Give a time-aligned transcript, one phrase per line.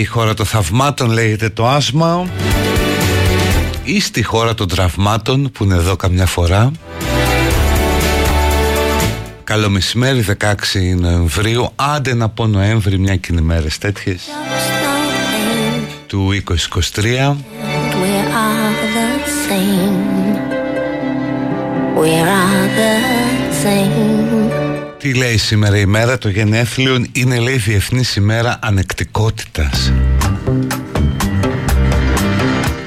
[0.00, 2.28] Στη χώρα των θαυμάτων λέγεται το άσμα.
[3.82, 6.70] Ή στη χώρα των τραυμάτων που είναι εδώ καμιά φορά.
[9.44, 10.42] Καλό μεσημέρι 16
[10.96, 11.68] Νοεμβρίου.
[11.76, 14.22] Άντε να πω Νοέμβρη μια και είναι μέρες τέτοιες.
[16.06, 16.42] Του
[16.92, 17.36] 2023
[25.00, 29.92] τι λέει σήμερα η μέρα των γενέθλιων είναι λέει Διεθνής ημέρα ανεκτικότητας.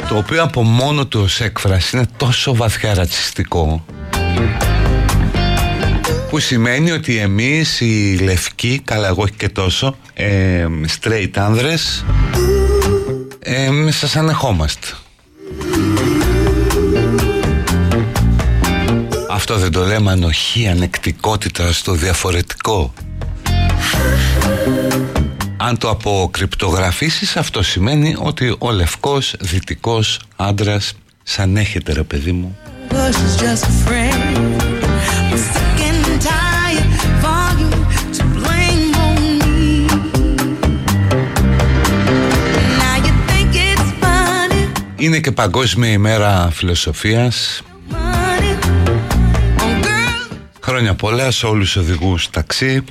[0.10, 3.86] Το οποίο από μόνο του ως έκφραση είναι τόσο βαθιά ρατσιστικό
[6.30, 10.68] που σημαίνει ότι εμείς οι λευκοί, καλά εγώ και τόσο, ε,
[11.02, 12.06] straight άνδρες
[13.40, 14.88] ε, σας ανεχόμαστε
[19.34, 20.12] Αυτό δεν το λέμε.
[20.12, 22.94] Ανοχή, ανεκτικότητα στο διαφορετικό.
[25.58, 30.94] Αν το αποκρυπτογραφήσεις αυτό σημαίνει ότι ο λευκός δυτικός άντρας
[31.24, 32.58] σαν έχετε ρε παιδί μου.
[44.98, 47.62] Είναι και Παγκόσμια ημέρα φιλοσοφίας.
[50.66, 52.84] Χρόνια πολλά σε όλους τους οδηγούς ταξί.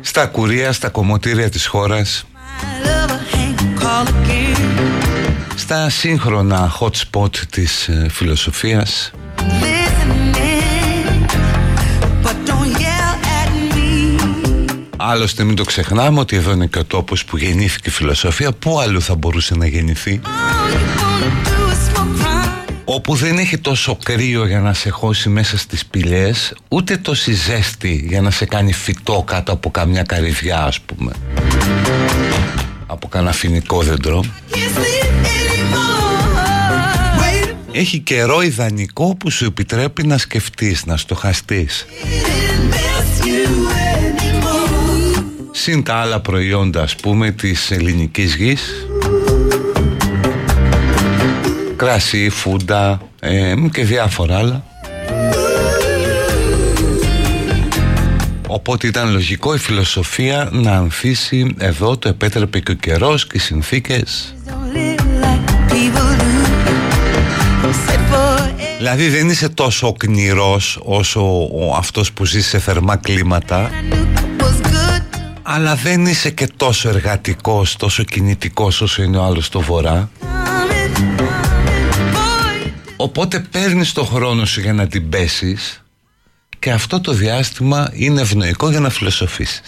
[0.00, 2.26] Στα κουρία, στα κομμωτήρια της χώρας.
[5.54, 9.10] Στα σύγχρονα hot spot της ε, φιλοσοφίας.
[14.96, 18.52] Άλλωστε μην το ξεχνάμε ότι εδώ είναι και ο τόπος που γεννήθηκε η φιλοσοφία.
[18.52, 20.20] Πού αλλού θα μπορούσε να γεννηθεί;
[22.98, 28.04] Όπου δεν έχει τόσο κρύο για να σε χώσει μέσα στις πηλιές Ούτε τόση ζέστη
[28.08, 31.12] για να σε κάνει φυτό κάτω από καμιά καρυδιά ας πούμε.
[32.86, 34.24] Από κανένα φοινικό δέντρο.
[37.72, 41.86] Έχει καιρό ιδανικό που σου επιτρέπει να σκεφτείς, να στοχαστείς
[45.50, 48.87] Συν τα άλλα προϊόντα ας πούμε της ελληνικής γης
[51.78, 54.64] Κρασί, φούντα ε, και διάφορα άλλα.
[58.46, 63.38] Οπότε ήταν λογικό η φιλοσοφία να ανθίσει εδώ το επέτρεπε και ο καιρός και οι
[63.38, 64.34] συνθήκες.
[68.78, 73.70] Δηλαδή δεν είσαι τόσο οκνηρός όσο ο αυτός που ζει σε θερμά κλίματα
[75.42, 80.10] αλλά δεν είσαι και τόσο εργατικός, τόσο κινητικός όσο είναι ο άλλος στο βορρά
[83.00, 85.82] Οπότε παίρνεις το χρόνο σου για να την πέσεις
[86.58, 89.62] και αυτό το διάστημα είναι ευνοϊκό για να φιλοσοφήσεις.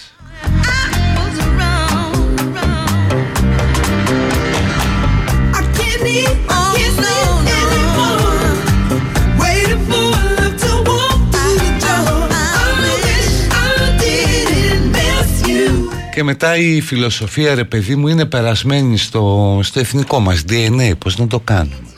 [16.14, 21.16] Και μετά η φιλοσοφία ρε παιδί μου είναι περασμένη στο, στο εθνικό μας DNA Πώς
[21.16, 21.89] να το κάνουμε;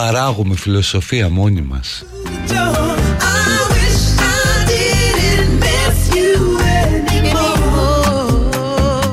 [0.00, 2.04] Παράγουμε φιλοσοφία μόνοι μας.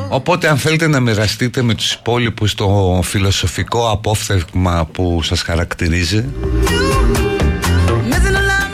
[0.09, 6.25] Οπότε αν θέλετε να μοιραστείτε με τους υπόλοιπους το φιλοσοφικό απόφθεγμα που σας χαρακτηρίζει.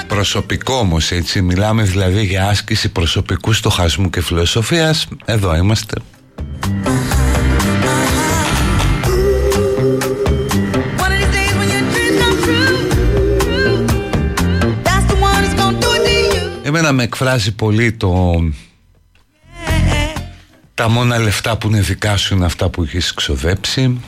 [0.07, 5.07] Προσωπικό όμως έτσι, μιλάμε δηλαδή για άσκηση προσωπικού στοχασμού και φιλοσοφίας.
[5.25, 5.95] Εδώ είμαστε
[16.75, 18.43] Εμένα με εκφράζει πολύ το
[20.73, 24.01] τα μόνα λεφτά που είναι δικά σου είναι αυτά που έχεις ξοδέψει.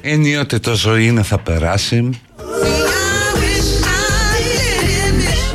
[0.00, 2.10] Ενίοτε το ζωή είναι θα περάσει.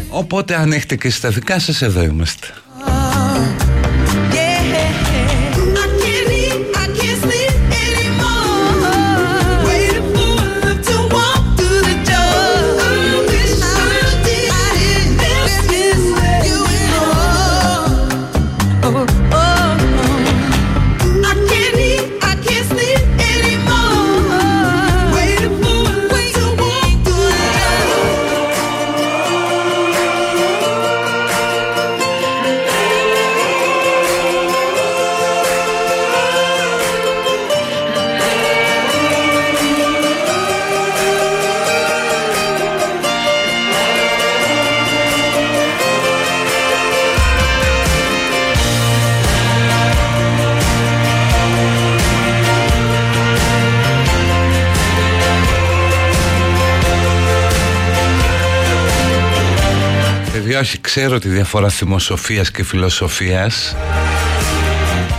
[0.10, 2.48] Οπότε αν έχετε και στα δικά σας εδώ είμαστε
[60.60, 63.76] όχι ξέρω τη διαφορά θυμοσοφίας και φιλοσοφίας.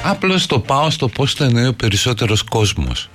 [0.03, 3.09] Απλώς το πάω στο πώς το εννοεί ο περισσότερος κόσμος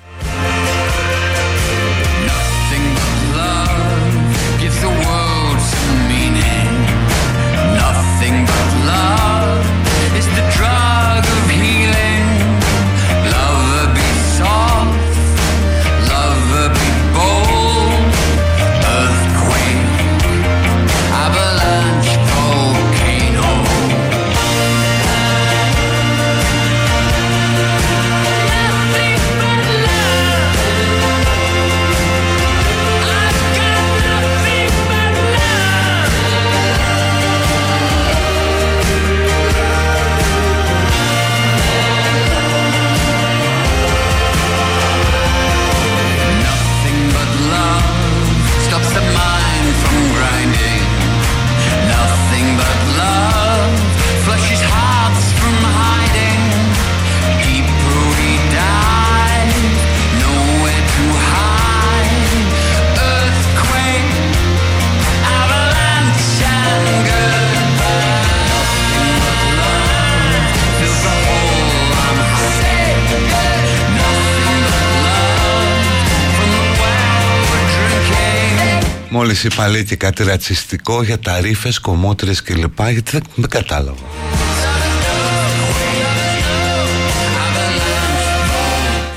[79.34, 82.82] Μόλις είπα λέει και κάτι ρατσιστικό για ταρίφες, κομμότρες κλπ.
[82.90, 84.04] Γιατί δεν με κατάλαβα.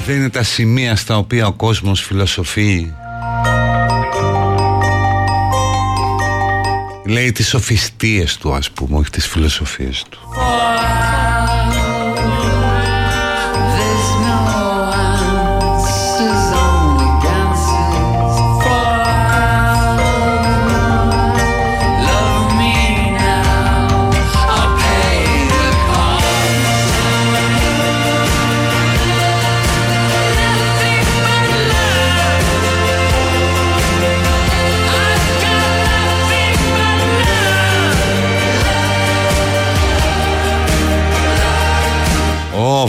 [0.06, 2.92] Δεν είναι τα σημεία στα οποία ο κόσμος φιλοσοφεί.
[7.06, 10.25] Λέει τις σοφιστίες του ας πούμε, όχι τις φιλοσοφίες του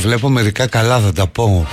[0.07, 1.67] βλέπω μερικά καλά θα τα πω.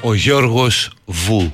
[0.00, 1.52] Ο Γιώργος Βου.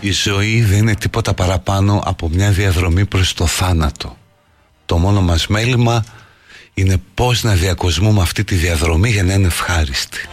[0.00, 4.16] Η ζωή δεν είναι τίποτα παραπάνω από μια διαδρομή προς το θάνατο.
[4.86, 6.04] Το μόνο μας μέλημα
[6.74, 10.28] είναι πώς να διακοσμούμε αυτή τη διαδρομή για να είναι ευχάριστη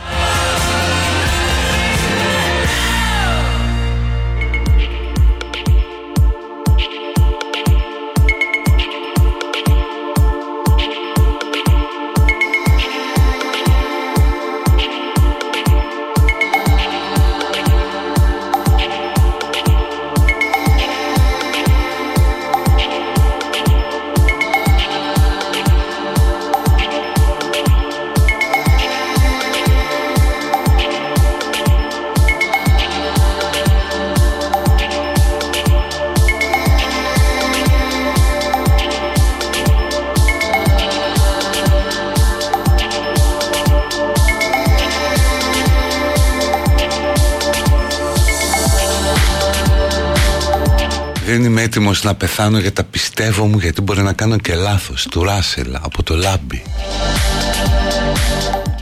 [51.45, 55.07] έτοιμος να πεθάνω για τα πιστεύω μου γιατί μπορεί να κάνω και λάθος.
[55.09, 56.63] Του Ράσελ από το Λάμπι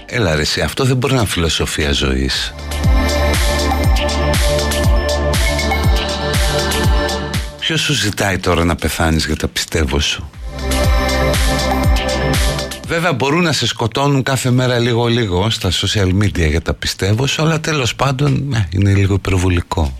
[0.05, 2.53] Έλα ρε εσύ, αυτό δεν μπορεί να είναι φιλοσοφία ζωής.
[7.59, 10.29] Ποιος σου ζητάει τώρα να πεθάνεις για τα πιστεύω σου;
[12.87, 17.27] Βέβαια μπορούν να σε σκοτώνουν κάθε μέρα λίγο λίγο στα social media για τα πιστεύω
[17.27, 19.93] σου Αλλά τέλος πάντων ε, είναι λίγο υπερβολικό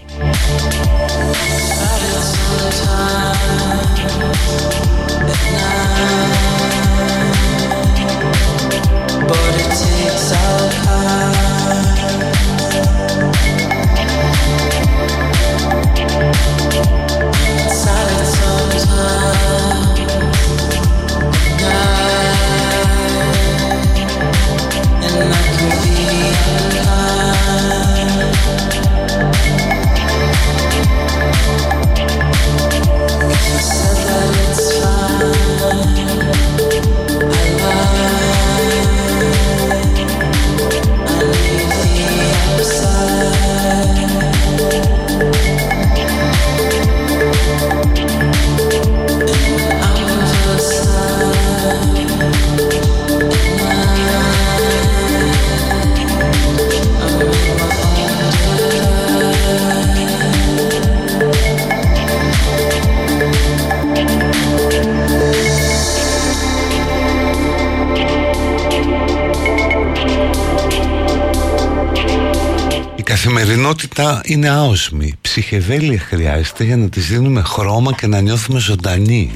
[73.76, 75.14] καθημερινότητα είναι άοσμη.
[75.22, 79.32] Ψυχεδέλεια χρειάζεται για να τις δίνουμε χρώμα και να νιώθουμε ζωντανοί.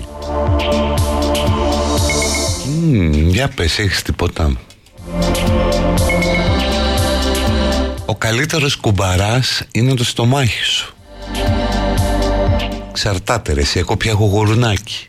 [2.91, 4.51] Mm, για πες, έχεις τίποτα.
[8.05, 10.93] Ο καλύτερος κουμπαράς είναι το στομάχι σου.
[12.91, 15.07] Ξαρτάται ρε, εσύ, εγώ πια έχω γουρουνάκι.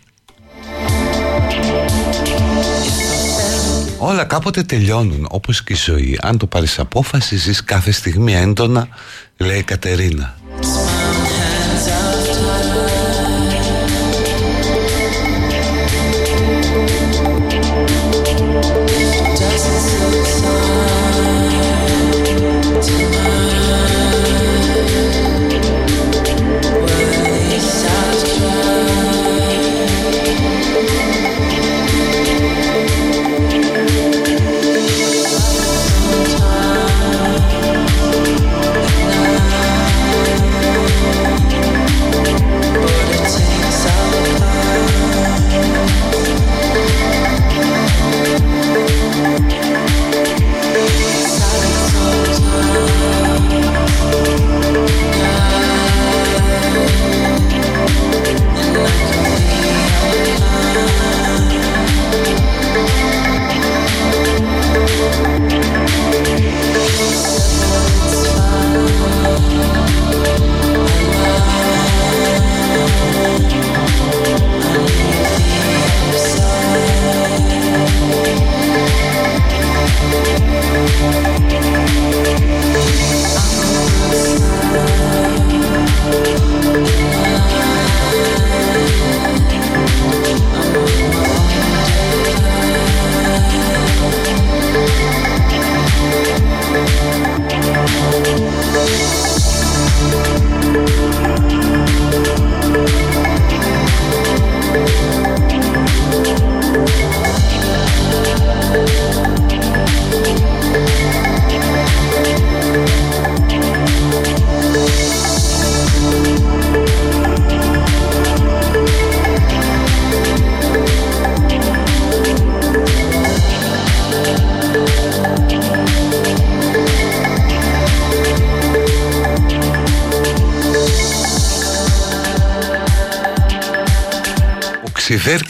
[4.02, 6.19] Όλα κάποτε τελειώνουν όπως και η ζωή.
[6.23, 8.88] Αν το πάρεις απόφαση ζεις κάθε στιγμή έντονα
[9.37, 10.37] Λέει η Κατερίνα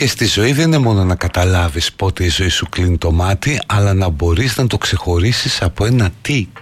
[0.01, 3.61] Σιδέρ στη ζωή δεν είναι μόνο να καταλάβεις πότε η ζωή σου κλείνει το μάτι
[3.67, 6.59] αλλά να μπορείς να το ξεχωρίσεις από ένα τικ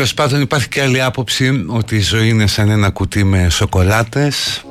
[0.00, 4.64] Τέλος πάντων υπάρχει και άλλη άποψη ότι η ζωή είναι σαν ένα κουτί με σοκολάτες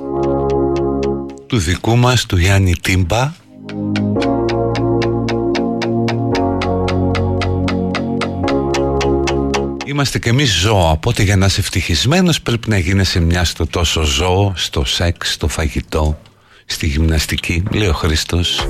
[1.48, 3.34] του δικού μας, του Γιάννη Τίμπα
[9.86, 14.02] Είμαστε κι εμείς ζώα, οπότε για να είσαι ευτυχισμένος πρέπει να γίνεσαι μια στο τόσο
[14.02, 16.20] ζώο, στο σεξ, στο φαγητό,
[16.66, 18.68] στη γυμναστική, λέει ο Χριστός.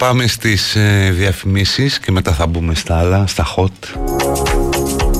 [0.00, 3.96] Πάμε στις ε, διαφημίσεις και μετά θα μπούμε στα άλλα, στα hot.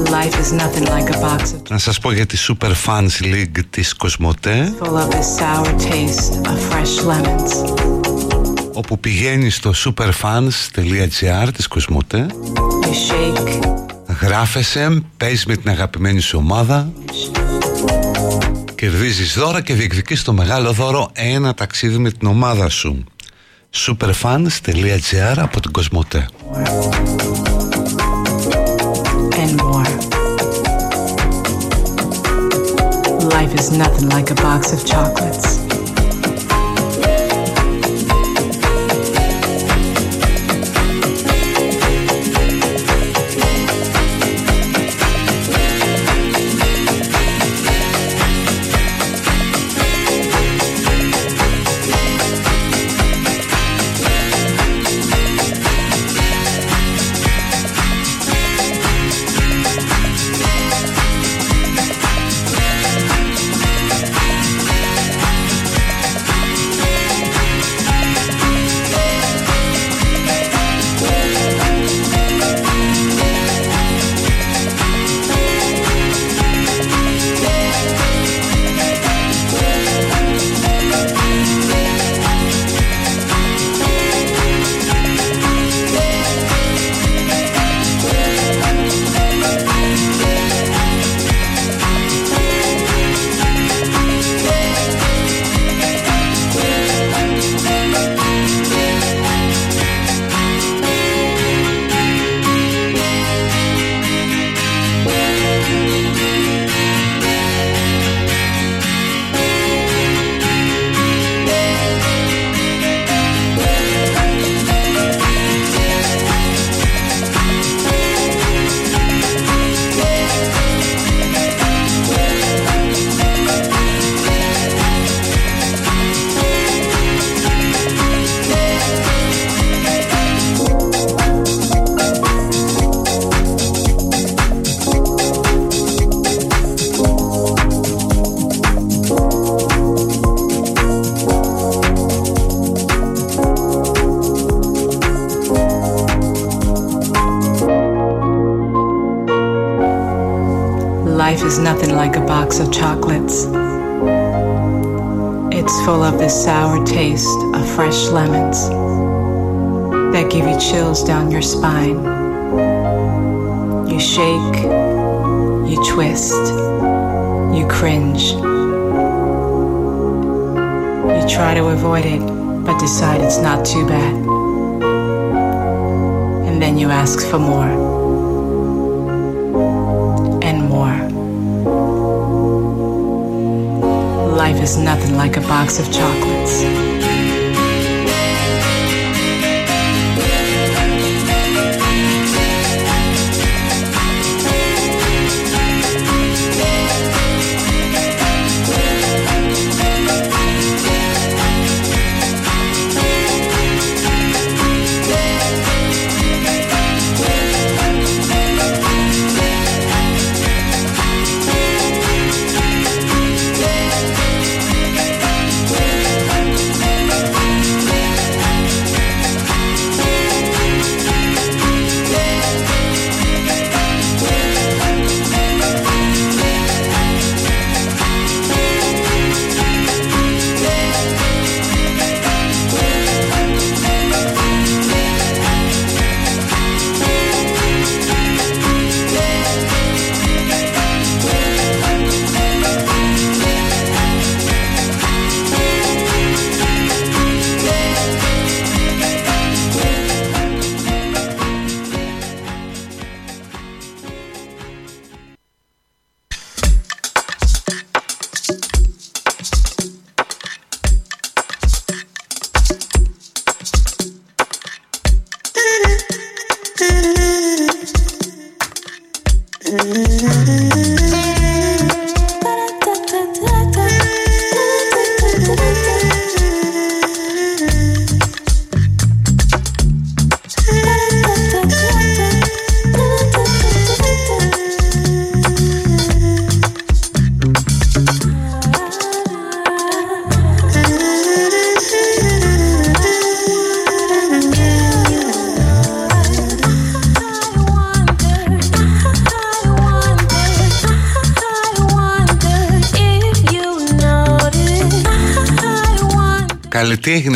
[0.04, 1.68] Life is nothing like a box of...
[1.68, 6.46] Να σας πω για τη Super Fans League της Κοσμοτέ Full of the sour taste
[6.46, 7.80] of fresh lemons.
[8.72, 12.26] όπου πηγαίνει στο superfans.gr της Κοσμοτέ.
[14.20, 16.92] Γράφεσαι, παίζεις με την αγαπημένη σου ομάδα
[18.74, 23.04] Κερδίζεις δώρα και διεκδικείς το μεγάλο δώρο ένα ταξίδι με την ομάδα σου
[23.74, 26.28] superfans.gr από την Κοσμοτέ.
[29.42, 29.88] And more.
[33.36, 35.59] Life is nothing like a box of chocolates.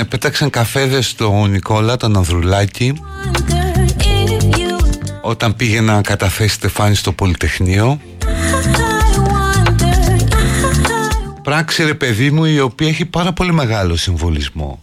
[0.04, 3.00] Πέταξαν καφέδες στο Νικόλα, τον Ανδρουλάκη.
[5.22, 8.00] Όταν πήγε να καταθέσει στεφάνι στο Πολυτεχνείο.
[11.42, 14.82] Πράξη ρε παιδί μου η οποία έχει πάρα πολύ μεγάλο συμβολισμό.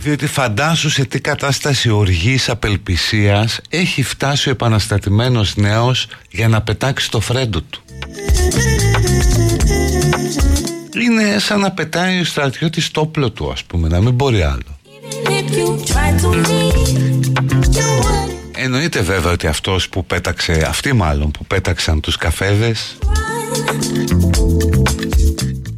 [0.00, 7.10] Διότι φαντάσου σε τι κατάσταση οργής απελπισίας έχει φτάσει ο επαναστατημένος νέος για να πετάξει
[7.10, 7.77] το φρέντο του.
[11.20, 14.78] Είναι σαν να πετάει ο στρατιώτης το όπλο του ας πούμε, να μην μπορεί άλλο.
[18.56, 22.98] Εννοείται βέβαια ότι αυτός που πέταξε, αυτοί μάλλον που πέταξαν τους καφέδες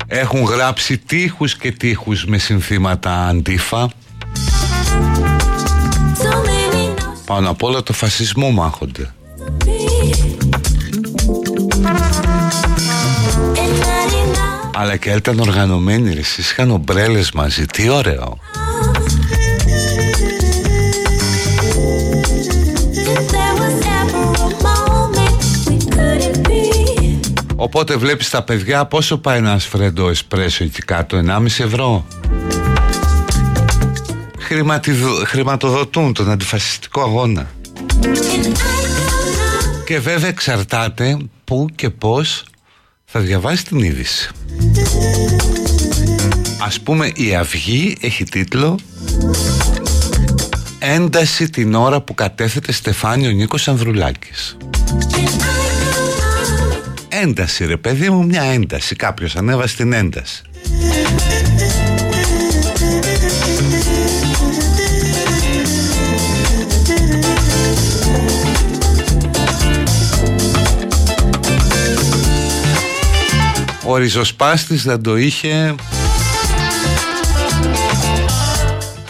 [0.06, 3.90] έχουν γράψει τείχους και τείχους με συνθήματα αντίφα
[7.26, 9.10] πάνω απ' όλα το φασισμό μάχονται
[14.80, 17.66] Αλλά και ήταν οργανωμένοι εσείς είχαν ομπρέλες μαζί.
[17.66, 18.38] Τι ωραίο.
[27.56, 32.06] Οπότε βλέπεις τα παιδιά πόσο πάει ένα φρέντο εσπρέσο εκεί κάτω 1,5 ευρώ;
[35.26, 37.50] Χρηματοδοτούν τον αντιφασιστικό αγώνα.
[39.84, 42.44] Και βέβαια εξαρτάται πού και πώς
[43.12, 44.30] θα διαβάσει την είδηση
[46.60, 48.78] Ας πούμε η Αυγή έχει τίτλο
[50.78, 54.56] Ένταση την ώρα που κατέθεται Στεφάνιο Νίκος Ανδρουλάκης
[57.22, 58.96] ένταση ρε παιδί μου μια ένταση.
[58.96, 60.42] Κάποιος ανέβασε την ένταση
[73.90, 75.74] Ο ριζοσπάστης δεν το είχε.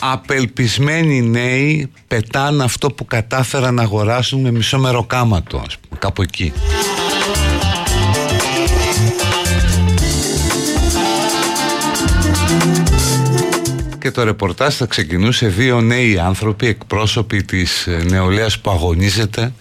[0.00, 6.52] Απελπισμένοι νέοι πετάνε αυτό που κατάφεραν να αγοράσουν με μισό μεροκάματο ας πούμε, κάπου εκεί.
[13.98, 19.52] Και το ρεπορτάζ θα ξεκινούσε δύο νέοι άνθρωποι εκπρόσωποι της ε, νεολαίας που αγωνίζεται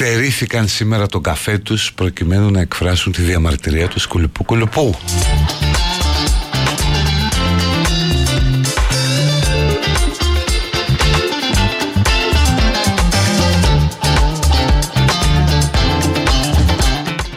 [0.00, 4.06] στερήθηκαν σήμερα τον καφέ τους προκειμένου να εκφράσουν τη διαμαρτυρία τους.
[4.06, 4.94] Κουλουπού κουλουπού.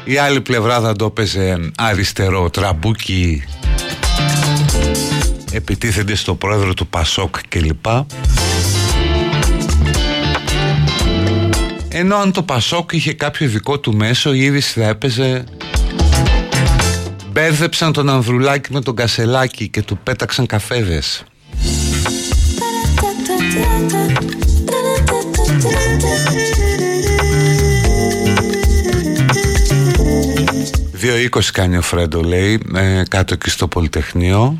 [0.03, 3.43] Η άλλη πλευρά θα το έπαιζε αριστερό τραμπούκι.
[5.51, 7.85] Επιτίθενται στο πρόεδρο του Πασόκ κλπ.
[11.95, 15.43] Ενώ αν το Πασόκ είχε κάποιο δικό του μέσο η είδηση θα έπαιζε.
[17.31, 21.23] Μπέρδεψαν τον Ανδρουλάκη με τον Κασελάκη και του πέταξαν καφέδες.
[31.33, 34.59] 2.20 κάνει ο Φρέντο λέει ε, κάτω εκεί στο Πολυτεχνείο.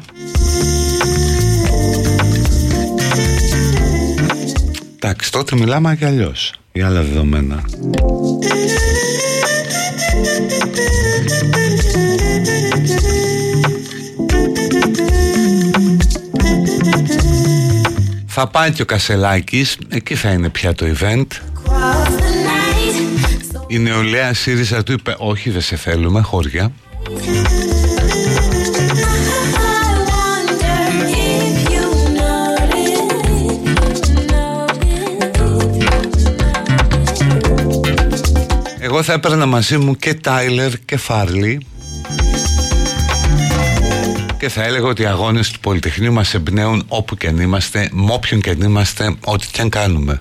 [4.95, 7.63] Εντάξει τότε μιλάμε και αλλιώς για άλλα δεδομένα.
[18.25, 19.77] Θα πάει και ο Κασελάκης.
[19.89, 21.27] Εκεί θα είναι πια το event.
[23.67, 26.71] Η νεολαία ΣΥΡΙΖΑ του είπε όχι δεν σε θέλουμε χώρια
[38.93, 41.65] Εγώ θα έπαιρνα μαζί μου και Τάιλερ και Φάρλι
[44.37, 48.13] και θα έλεγα ότι οι αγώνες του Πολυτεχνείου μας εμπνέουν όπου και αν είμαστε, με
[48.13, 50.19] όποιον και αν είμαστε, ό,τι και αν κάνουμε.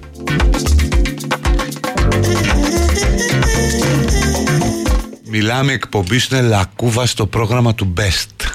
[5.28, 8.46] Μιλάμε εκπομπή στην Λακούβα στο πρόγραμμα του Best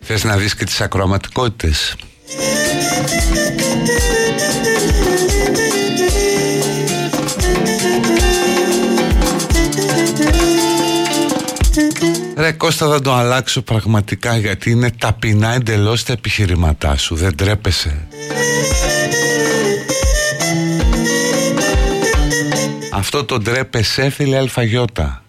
[0.00, 1.96] Θες να δεις και τις ακροαματικότητες;
[12.40, 17.14] Ρε Κώστα θα το αλλάξω πραγματικά γιατί είναι ταπεινά εντελώς τα επιχειρηματά σου.
[17.14, 18.06] Δεν τρέπεσαι.
[22.92, 25.22] Αυτό το ντρέπεσέ φίλε αλφαγιώτα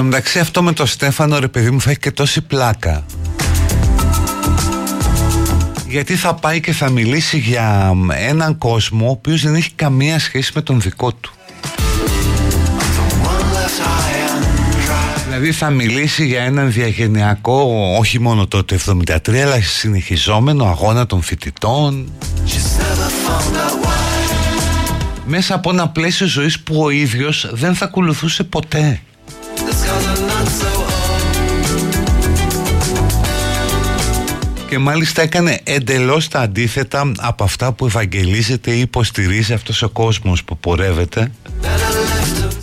[0.00, 3.04] τω μεταξύ αυτό με το Στέφανο ρε παιδί μου θα έχει και τόση πλάκα.
[5.88, 7.94] Γιατί θα πάει και θα μιλήσει για
[8.28, 11.32] έναν κόσμο ο οποίος δεν έχει καμία σχέση με τον δικό του.
[15.26, 22.12] Δηλαδή θα μιλήσει για έναν διαγενειακό όχι μόνο τότε 73 αλλά συνεχιζόμενο αγώνα των φοιτητών.
[25.26, 29.00] Μέσα από ένα πλαίσιο ζωής που ο ίδιος δεν θα ακολουθούσε ποτέ
[34.70, 40.44] και μάλιστα έκανε εντελώς τα αντίθετα από αυτά που ευαγγελίζεται ή υποστηρίζει αυτός ο κόσμος
[40.44, 41.32] που πορεύεται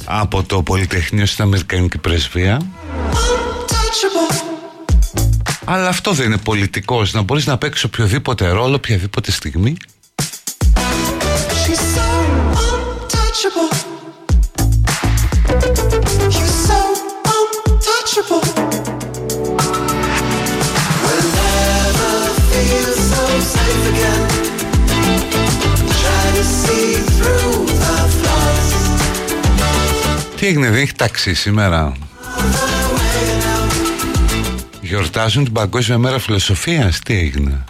[0.06, 2.62] από το Πολυτεχνείο στην Αμερικανική Πρεσβεία.
[5.66, 9.78] Αλλά αυτό δεν είναι πολιτικός να μπορείς να παίξεις οποιοδήποτε ρόλο οποιαδήποτε στιγμή
[30.48, 31.92] Τι έγινε, δεν έχει ταξί σήμερα.
[34.82, 37.64] Γιορτάζουν την Παγκόσμια Μέρα Φιλοσοφίας, τι έγινε;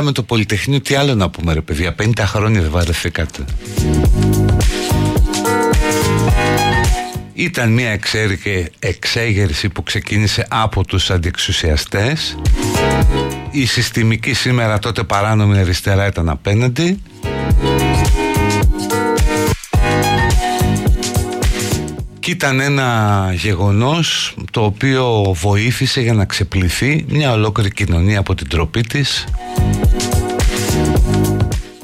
[0.00, 3.44] Τα άλλα με το Πολυτεχνείο τι άλλο να πούμε ρε παιδιά; 50 χρόνια δεν βαρεθήκατε
[7.32, 12.36] Ήταν μια εξέρικη εξέγερση που ξεκίνησε από τους αντιεξουσιαστές.
[13.50, 17.02] Η συστημική σήμερα τότε παράνομη αριστερά ήταν απέναντι.
[22.20, 28.48] Και ήταν ένα γεγονός το οποίο βοήθησε για να ξεπληθεί μια ολόκληρη κοινωνία από την
[28.48, 29.26] τροπή της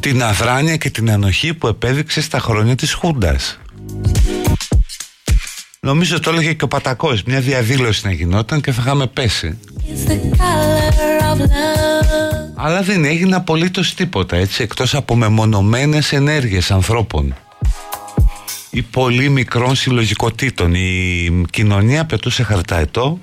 [0.08, 3.58] την αδράνεια και την ανοχή που επέδειξε στα χρόνια της Χούντας.
[5.80, 9.58] Νομίζω το έλεγε και ο Πατακός, μια διαδήλωση να γινόταν και θα είχαμε πέσει.
[12.54, 17.34] Αλλά δεν έγινε απολύτως τίποτα έτσι, εκτός από μεμονωμένες ενέργειες ανθρώπων
[18.70, 20.74] ή πολύ μικρών συλλογικοτήτων.
[20.74, 23.18] Η κοινωνία πετούσε χαρταετό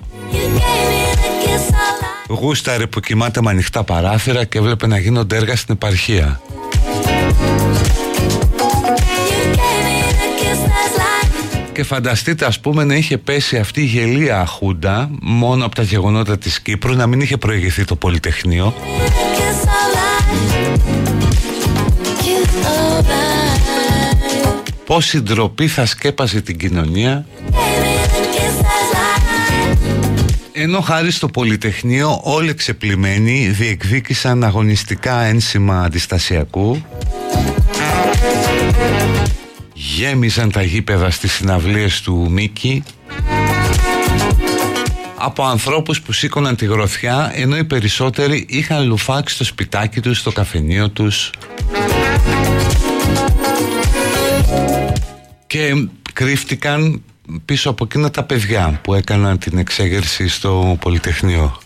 [2.28, 6.40] Γούσταρε που κοιμάται με ανοιχτά παράθυρα και έβλεπε να γίνονται έργα στην επαρχία.
[11.72, 16.38] Και φανταστείτε ας πούμε να είχε πέσει αυτή η γελία χούντα μόνο από τα γεγονότα
[16.38, 18.74] της Κύπρου να μην είχε προηγηθεί το Πολυτεχνείο.
[24.86, 27.26] Πόση ντροπή θα σκέπαζε την κοινωνία
[30.56, 36.84] ενώ χάρη στο Πολυτεχνείο όλοι εξεπλημένοι διεκδίκησαν αγωνιστικά ένσημα αντιστασιακού.
[39.74, 42.82] Γέμισαν τα γήπεδα στις συναυλίες του Μίκη.
[45.16, 50.32] Από ανθρώπους που σήκωναν τη γροθιά ενώ οι περισσότεροι είχαν λουφάξει στο σπιτάκι τους, στο
[50.32, 51.30] καφενείο τους.
[55.46, 57.02] Και κρύφτηκαν
[57.44, 61.58] πίσω από εκείνα τα παιδιά που έκαναν την εξέγερση στο Πολυτεχνείο.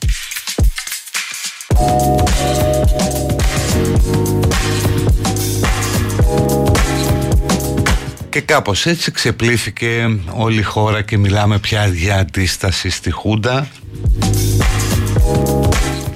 [8.29, 13.68] Και κάπως έτσι ξεπλήθηκε όλη η χώρα και μιλάμε πια για αντίσταση στη Χούντα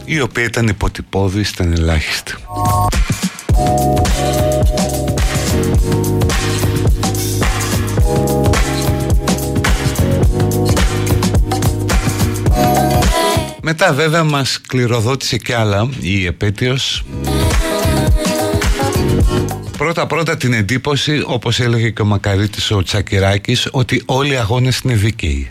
[0.05, 2.35] η οποία ήταν υποτυπώδη, ήταν ελάχιστη.
[13.75, 17.05] Μετά βέβαια μας κληροδότησε κι άλλα η επέτειος.
[19.79, 24.79] Πρώτα πρώτα την εντύπωση όπως έλεγε και ο Μακαρίτης ο Τσακυράκης ότι όλοι οι αγώνες
[24.79, 25.47] είναι δίκαιοι.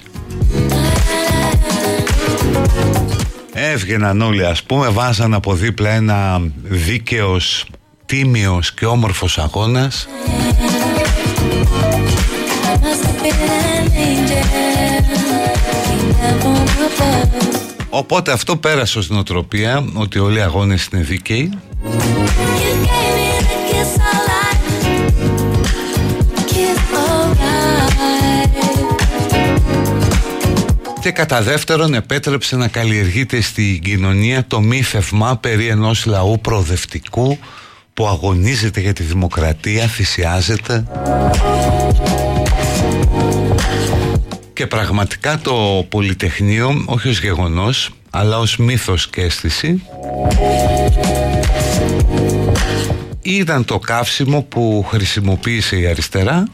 [3.53, 7.65] Έβγαιναν όλοι ας πούμε βάζαν από δίπλα ένα δίκαιος,
[8.05, 10.07] τίμιος και όμορφος αγώνας
[17.93, 21.51] Οπότε αυτό πέρασε ως νοοτροπία ότι όλοι οι αγώνες είναι δίκαιοι.
[31.01, 37.37] Και κατά δεύτερον επέτρεψε να καλλιεργείται στην κοινωνία το μύθευμα περί ενός λαού προοδευτικού
[37.93, 40.85] που αγωνίζεται για τη δημοκρατία, θυσιάζεται
[44.61, 49.83] και πραγματικά το Πολυτεχνείο όχι ως γεγονός αλλά ως μύθος και αίσθηση
[53.21, 56.47] ήταν το καύσιμο που χρησιμοποίησε η αριστερά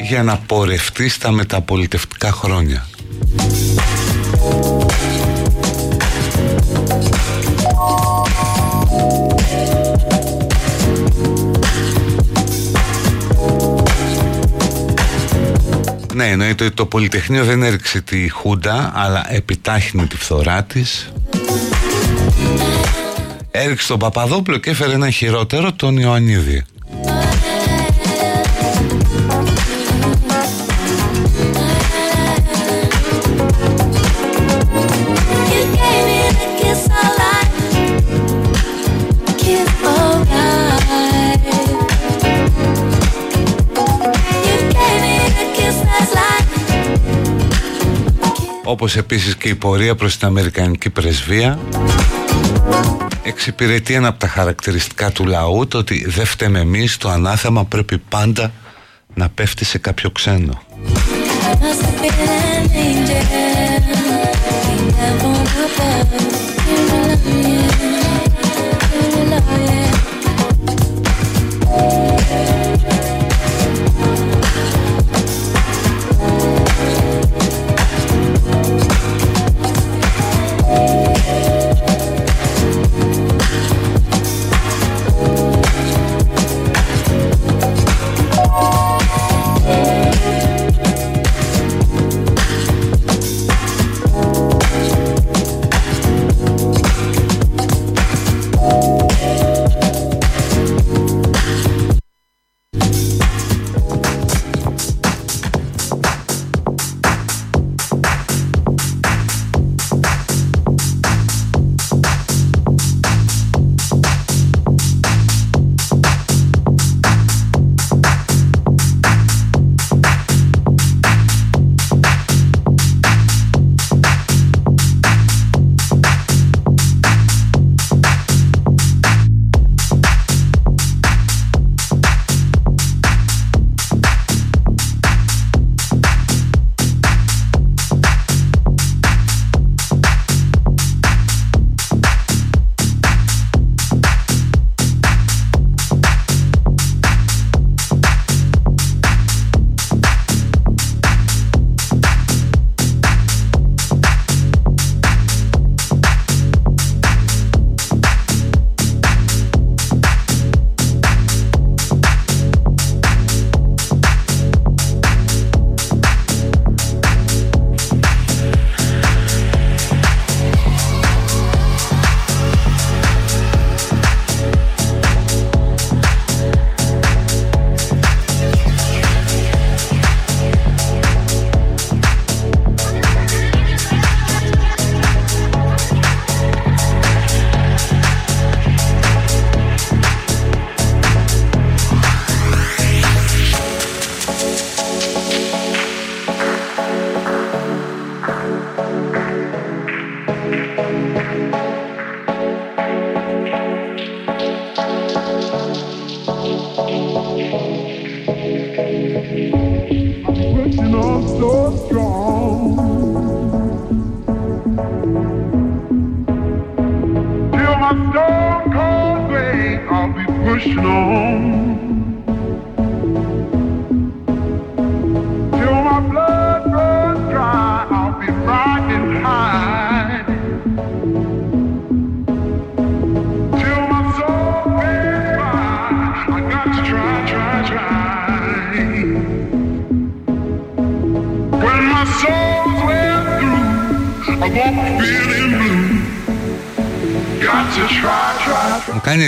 [0.00, 2.86] για να πορευτεί στα μεταπολιτευτικά χρόνια.
[16.14, 21.12] Ναι, εννοείται ότι το Πολυτεχνείο δεν έριξε τη Χούντα, αλλά επιτάχυνε τη φθορά της.
[23.50, 26.64] Έριξε τον Παπαδόπουλο και έφερε ένα χειρότερο, τον Ιωαννίδη.
[48.64, 51.58] Όπως επίσης και η πορεία προς την Αμερικανική πρεσβεία
[53.22, 57.98] εξυπηρετεί ένα από τα χαρακτηριστικά του λαού το ότι δεν φταίμε εμείς το ανάθεμα πρέπει
[57.98, 58.52] πάντα
[59.14, 60.62] να πέφτει σε κάποιο ξένο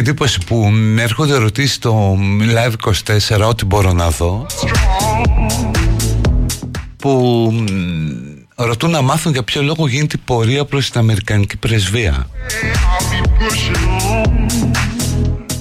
[0.09, 2.93] εντύπωση που με έρχονται ερωτήσεις στο Live
[3.39, 4.47] 24 ό,τι μπορώ να δω
[6.97, 7.53] που
[8.55, 12.29] ρωτούν να μάθουν για ποιο λόγο γίνεται η πορεία προς την Αμερικανική πρεσβεία.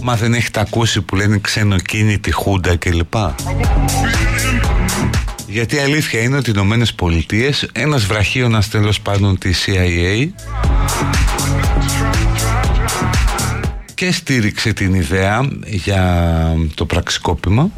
[0.02, 3.14] Μα δεν έχετε ακούσει που λένε ξενοκίνητη χούντα κλπ;
[5.48, 10.30] Γιατί η αλήθεια είναι ότι οι Ηνωμένες Πολιτείες, ένας βραχίωνας τέλος πάντων της CIA
[13.96, 17.70] και στήριξε την ιδέα για το πραξικόπημα.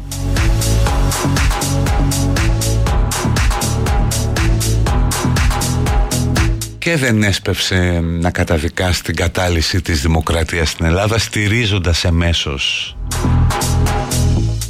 [6.78, 12.96] Και δεν έσπευσε να καταδικάσει την κατάλυση της δημοκρατίας στην Ελλάδα στηρίζοντας εμέσως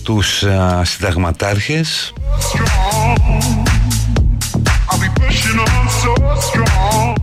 [0.03, 2.13] τους α, συνταγματάρχες.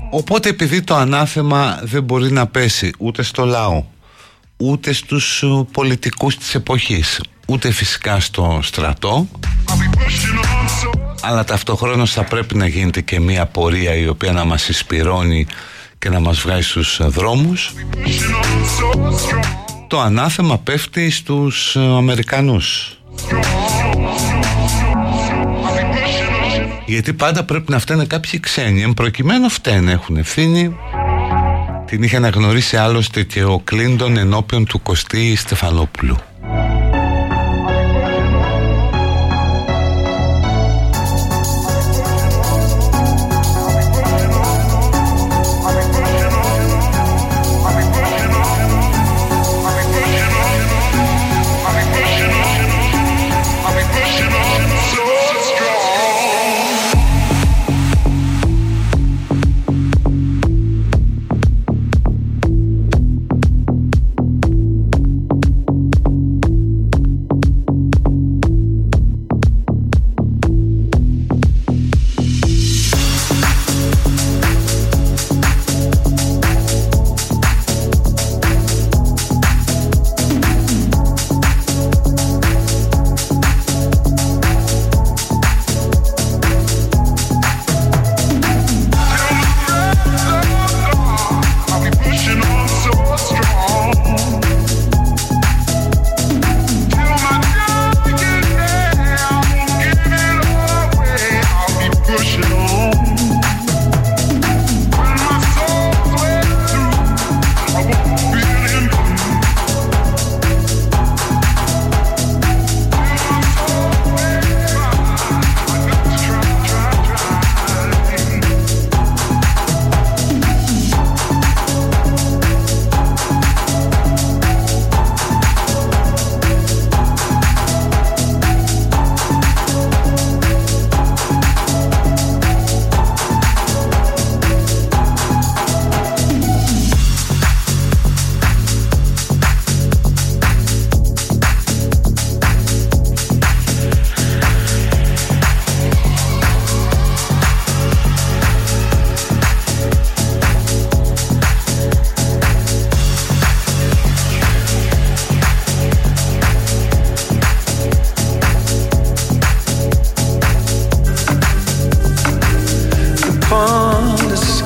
[0.09, 3.83] Οπότε επειδή το ανάθεμα δεν μπορεί να πέσει ούτε στο λαό
[4.57, 9.27] ούτε στους πολιτικούς της εποχής ούτε φυσικά στο στρατό.
[11.21, 15.47] Αλλά ταυτόχρονα θα πρέπει να γίνεται και μια πορεία η οποία να μας εισπυρώνει
[15.97, 17.73] και να μας βγάζει στους δρόμους.
[19.87, 22.97] Το ανάθεμα πέφτει στους Αμερικανούς.
[26.85, 30.75] Γιατί πάντα πρέπει να φταίνε κάποιοι ξένοι εν προκειμένου φταίνε έχουν ευθύνη
[31.85, 36.17] την είχε αναγνωρίσει άλλωστε και ο Κλίντον ενώπιον του Κωστή Στεφανόπουλου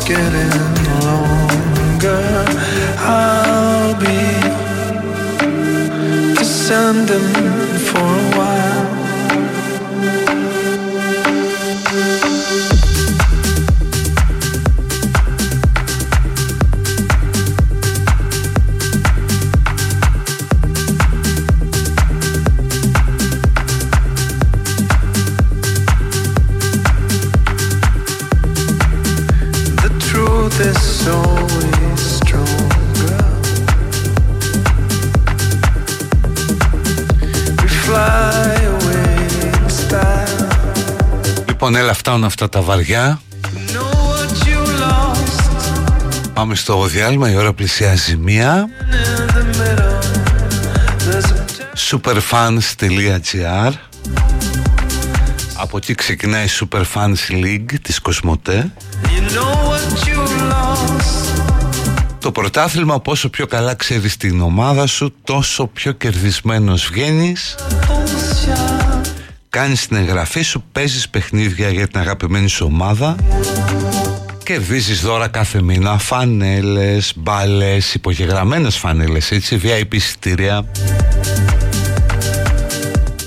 [0.09, 0.49] getting
[1.05, 2.23] longer.
[2.97, 4.21] I'll be
[6.35, 7.29] descending
[7.87, 8.38] for a while.
[42.09, 43.21] Φτάνουν αυτά τα βαριά.
[46.33, 48.69] Πάμε στο διάλειμμα, η ώρα πλησιάζει μία.
[51.89, 53.71] Superfans.gr
[55.53, 58.71] Από εκεί ξεκινάει η Superfans League της Κοσμοτέ.
[62.19, 67.55] Το πρωτάθλημα πόσο πιο καλά ξέρεις την ομάδα σου Τόσο πιο κερδισμένος βγαίνεις
[69.49, 73.15] κάνεις την εγγραφή σου, παίζεις παιχνίδια για την αγαπημένη σου ομάδα
[74.49, 80.65] κερδίζεις δώρα κάθε μήνα φανέλες, μπάλες, υπογεγραμμένες φανέλες, έτσι, VIP εισιτήρια.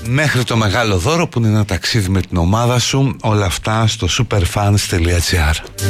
[0.03, 4.07] Μέχρι το μεγάλο δώρο που είναι ένα ταξίδι με την ομάδα σου όλα αυτά στο
[4.17, 5.83] superfans.gr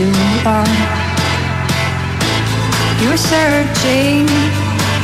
[0.00, 0.06] too
[0.48, 0.72] long.
[3.00, 4.24] You were searching,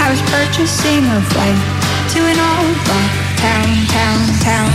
[0.00, 1.60] I was purchasing a flight
[2.16, 3.12] to an old rock
[3.44, 4.72] town, town, town.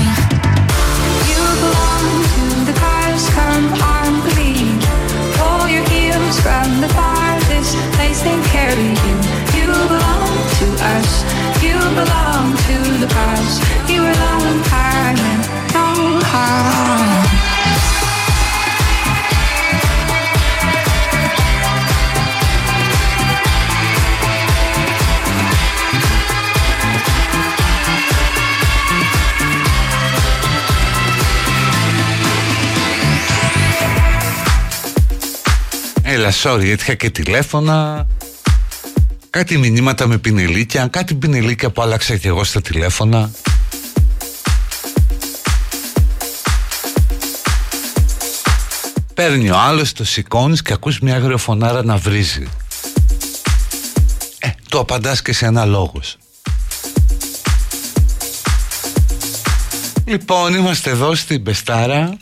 [1.25, 2.05] You belong
[2.37, 4.81] to the cars, come on, believe.
[5.41, 9.15] Pull your heels from the farthest place they carry you.
[9.57, 11.11] You belong to us,
[11.65, 13.53] you belong to the cars.
[13.89, 15.41] You were long hard and
[15.73, 17.50] long hard.
[36.13, 38.07] Έλα, sorry, έτυχα και τηλέφωνα.
[39.29, 43.31] Κάτι μηνύματα με πινελίκια, κάτι πινελίκια που άλλαξα και εγώ στα τηλέφωνα.
[49.13, 52.47] Παίρνει ο άλλος, το σηκώνεις και ακούς μια αγριοφωνάρα να βρίζει.
[54.39, 56.17] Ε, το απαντάς και σε ένα λόγος.
[60.05, 62.17] Λοιπόν, είμαστε εδώ στην Πεστάρα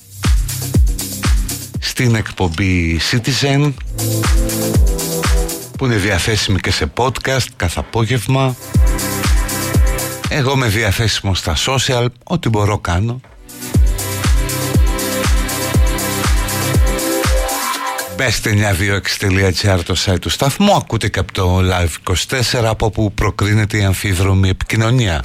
[2.00, 3.74] στην εκπομπή Citizen
[5.78, 8.56] που είναι διαθέσιμη και σε podcast κάθε απόγευμα.
[10.30, 13.20] Εγώ είμαι διαθέσιμος στα social ό,τι μπορώ κάνω.
[18.16, 18.76] Μπέστε
[19.20, 24.50] 926.gr το site του σταθμού Ακούτε και από το Live24 Από όπου προκρίνεται η αμφίδρομη
[24.50, 25.24] επικοινωνία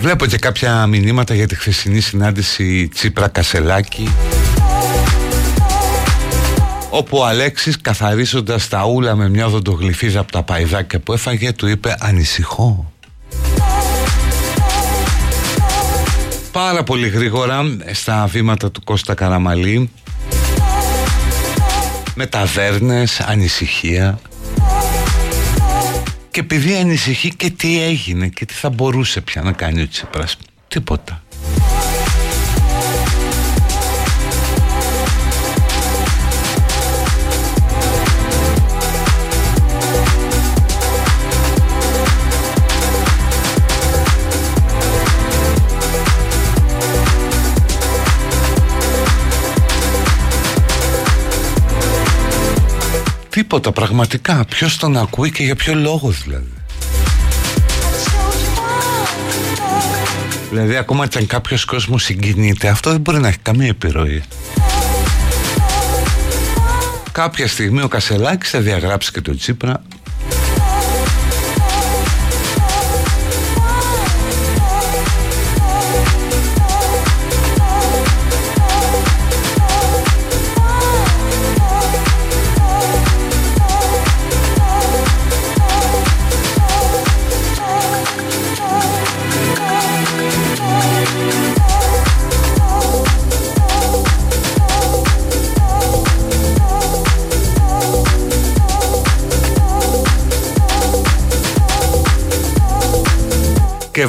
[0.00, 4.08] Βλέπω και κάποια μηνύματα για τη χθεσινή συνάντηση Τσίπρα Κασελάκη
[6.90, 11.66] όπου ο Αλέξης καθαρίζοντας τα ούλα με μια οδοντογλυφίδα από τα παϊδάκια που έφαγε του
[11.66, 12.92] είπε ανησυχώ
[16.52, 19.90] Πάρα πολύ γρήγορα στα βήματα του Κώστα Καραμαλή
[22.14, 24.18] μεταβέρνες, ανησυχία
[26.32, 30.36] και επειδή ανησυχεί και τι έγινε και τι θα μπορούσε πια να κάνει ο Τσίπρας
[30.68, 31.21] τίποτα
[53.42, 54.44] Τίποτα πραγματικά.
[54.44, 56.52] Ποιος τον ακούει και για ποιο λόγο δηλαδή.
[60.50, 64.22] Δηλαδή ακόμα και αν κάποιος κόσμος συγκινείται αυτό δεν μπορεί να έχει καμία επιρροή.
[67.12, 69.82] Κάποια στιγμή ο Κασελάκης θα διαγράψει και τον Τσίπρα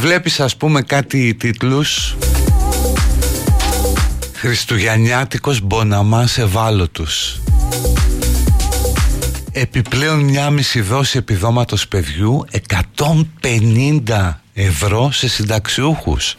[0.04, 2.16] βλέπεις ας πούμε κάτι τίτλους;
[4.34, 7.42] Χριστουγεννιάτικος Μποναμάς Ευάλωτους
[9.52, 16.38] Επιπλέον μια μισή δόση επιδόματος παιδιού 150 ευρώ σε συνταξιούχους.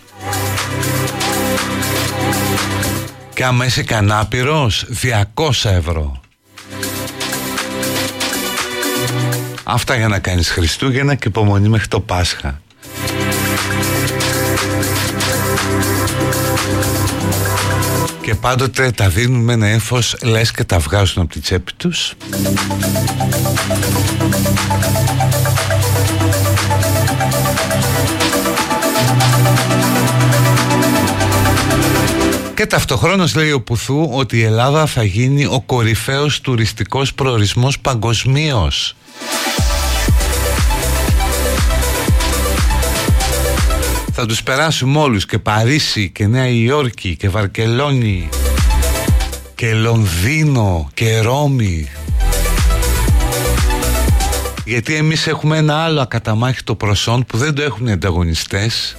[3.34, 4.86] Και άμα είσαι κανάπηρος
[5.34, 6.20] 200 ευρώ.
[9.64, 12.62] Αυτά για να κάνεις Χριστούγεννα και υπομονή μέχρι το Πάσχα
[18.34, 22.14] και πάντοτε τα δίνουν με ένα έμφος λες και τα βγάζουν από τη τσέπη τους
[32.54, 38.96] Και ταυτοχρόνως λέει ο Πουθού ότι η Ελλάδα θα γίνει ο κορυφαίος τουριστικός προορισμός παγκοσμίως.
[44.16, 48.28] Θα τους περάσουμε όλους και Παρίσι και Νέα Υόρκη και Βαρκελόνη
[49.54, 51.88] και Λονδίνο και Ρώμη.
[54.64, 58.96] Γιατί εμείς έχουμε ένα άλλο ακαταμάχητο προσόν που δεν το έχουν οι ανταγωνιστές.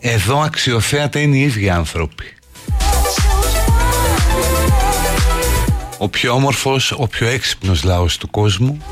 [0.00, 2.24] Εδώ αξιοθέατα είναι οι ίδιοι άνθρωποι.
[5.98, 8.82] Ο πιο όμορφος, ο πιο έξυπνος λαός του κόσμου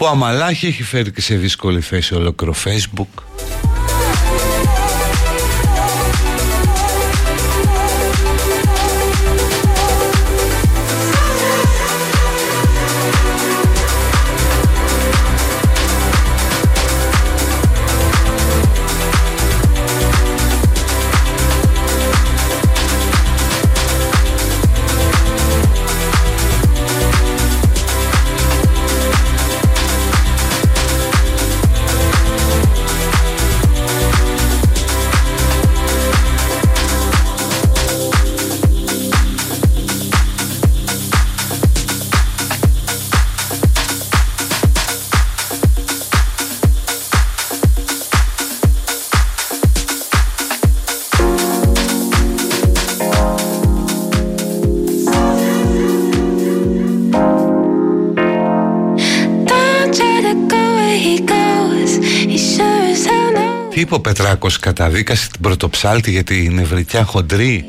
[0.00, 3.22] που αμαλάχη έχει φέρει και σε δύσκολη θέση ολόκληρο facebook
[63.80, 67.64] είπε ο Πετράκος καταδίκασε την πρωτοψάλτη για την νευρικιά χοντρή;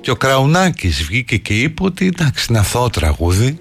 [0.00, 3.58] Και ο Κραουνάκης βγήκε και είπε ότι εντάξει είναι αθώο τραγούδι.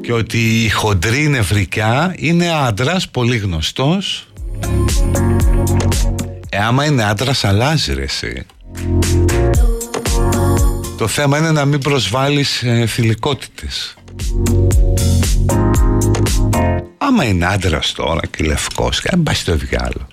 [0.00, 4.28] Και ότι η χοντρή νευρικιά είναι άντρας πολύ γνωστός.
[6.48, 8.46] Ε, άμα είναι άντρας αλλάζει ρε εσύ.
[10.96, 13.94] Το θέμα είναι να μην προσβάλλεις ε, θηλυκότητες
[16.98, 20.06] Άμα είναι άντρας τώρα και λευκός, και αν πάει στο διάλογο.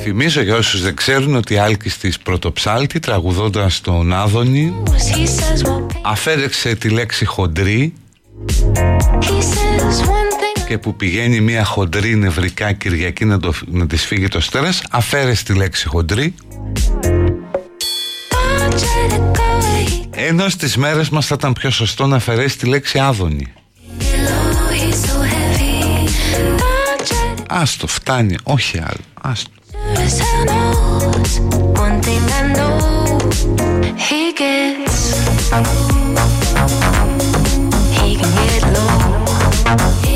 [0.00, 4.74] Θυμίζω για όσους δεν ξέρουν ότι άλκης της πρωτοψάλτη τραγουδώντας τον Άδωνη
[6.02, 7.92] αφαίρεξε τη λέξη χοντρή
[10.66, 15.44] και που πηγαίνει μια χοντρή νευρικά Κυριακή να, το, να της φύγει το στρες αφαίρεσαι
[15.44, 16.34] τη λέξη χοντρή.
[20.10, 23.52] Ενώ στις μέρες μας θα ήταν πιο σωστό να αφαιρέσει τη λέξη άδωνη.
[27.48, 29.04] Άστο φτάνει όχι άλλο.
[29.20, 29.50] Άστο
[40.02, 40.15] He.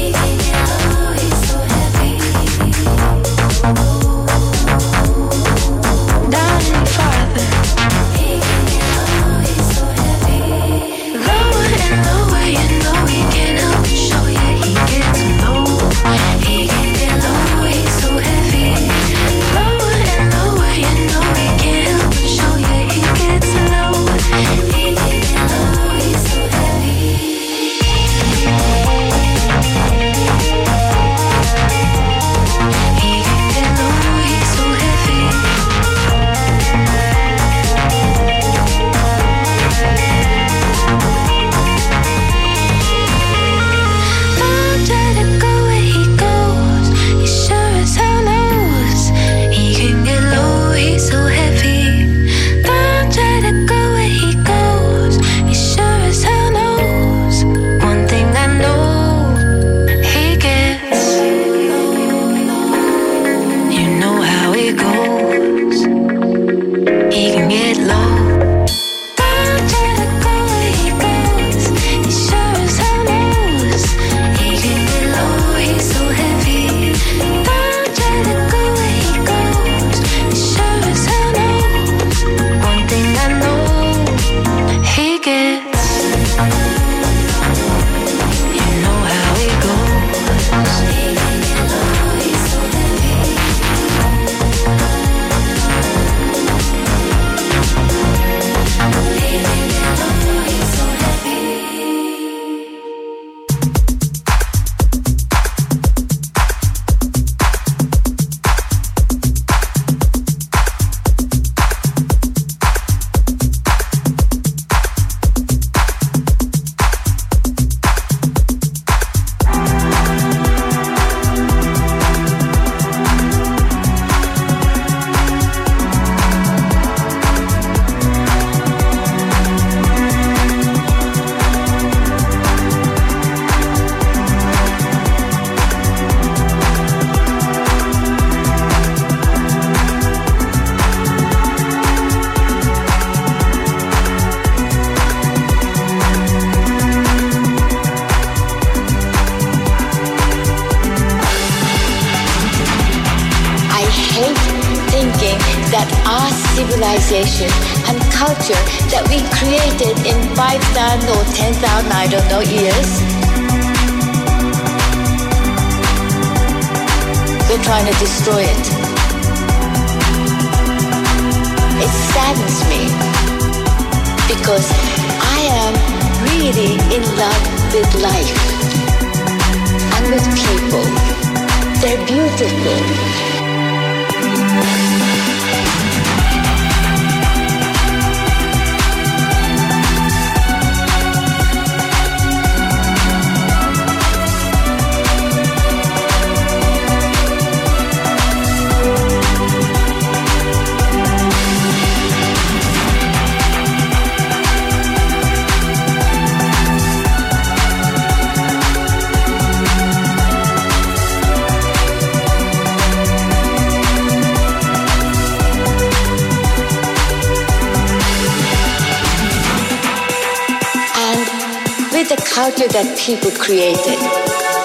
[223.50, 223.98] Created.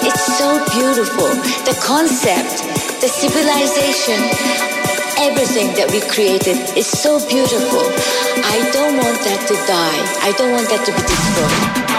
[0.06, 1.26] It's so beautiful.
[1.66, 2.62] The concept,
[3.00, 4.14] the civilization,
[5.18, 7.82] everything that we created is so beautiful.
[8.46, 10.02] I don't want that to die.
[10.22, 11.95] I don't want that to be destroyed.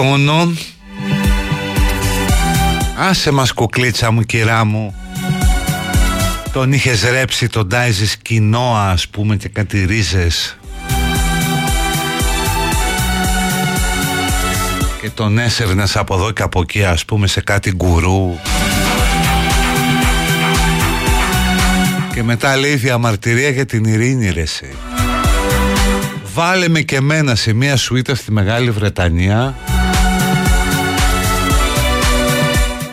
[0.00, 0.52] Γιώκο Όνο
[2.98, 4.94] Άσε μας κουκλίτσα μου κυρά μου.
[6.52, 10.58] Τον είχες ρέψει τον τάιζες κοινόα ας πούμε και κάτι ρίζες.
[15.00, 18.38] Και τον έσερνες από εδώ και από εκεί ας πούμε σε κάτι γκουρού.
[22.14, 24.74] Και μετά λέει διαμαρτυρία για την ειρήνη ρε εσύ.
[26.34, 29.54] Βάλε με και μένα σε μια σουίτα στη Μεγάλη Βρετανία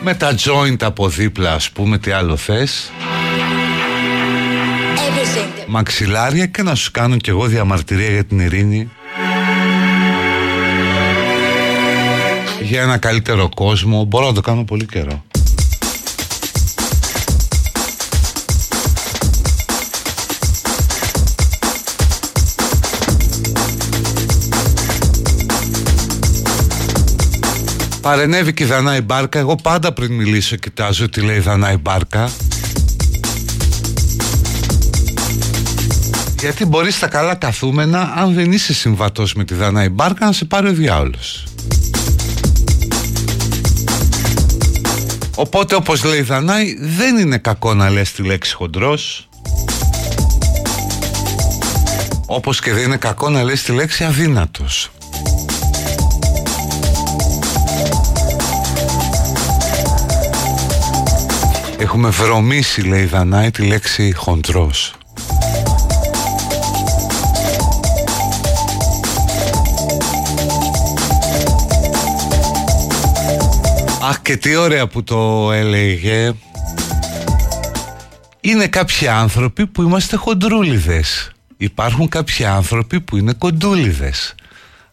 [0.07, 2.91] με τα joint από δίπλα ας πούμε τι άλλο θες;
[4.95, 5.59] Everything.
[5.59, 8.91] That μαξιλάρια και να σου κάνω κι εγώ διαμαρτυρία για την ειρήνη.
[12.61, 14.03] Για ένα καλύτερο κόσμο.
[14.03, 15.23] Μπορώ να το κάνω πολύ καιρό
[28.07, 29.39] Παρενέβη και η Δανάη Μπάρκα.
[29.39, 32.29] Εγώ πάντα πριν μιλήσω κοιτάζω τι λέει η Δανάη Μπάρκα.
[36.39, 40.45] Γιατί μπορείς στα καλά καθούμενα, αν δεν είσαι συμβατός με τη Δανάη Μπάρκα, να σε
[40.45, 41.43] πάρει ο διάολος.
[45.35, 49.29] Οπότε όπως λέει η Δανάη, δεν είναι κακό να λες τη λέξη χοντρός.
[52.25, 54.91] Όπως και δεν είναι κακό να λες τη λέξη αδύνατος.
[61.79, 64.95] Έχουμε βρωμίσει, λέει η Δανάη, τη λέξη χοντρός.
[74.01, 76.33] Αχ και τι ωραία που το έλεγε.
[78.41, 81.31] Είναι κάποιοι άνθρωποι που είμαστε χοντρούλιδες.
[81.57, 84.35] Υπάρχουν κάποιοι άνθρωποι που είναι κοντούλιδες.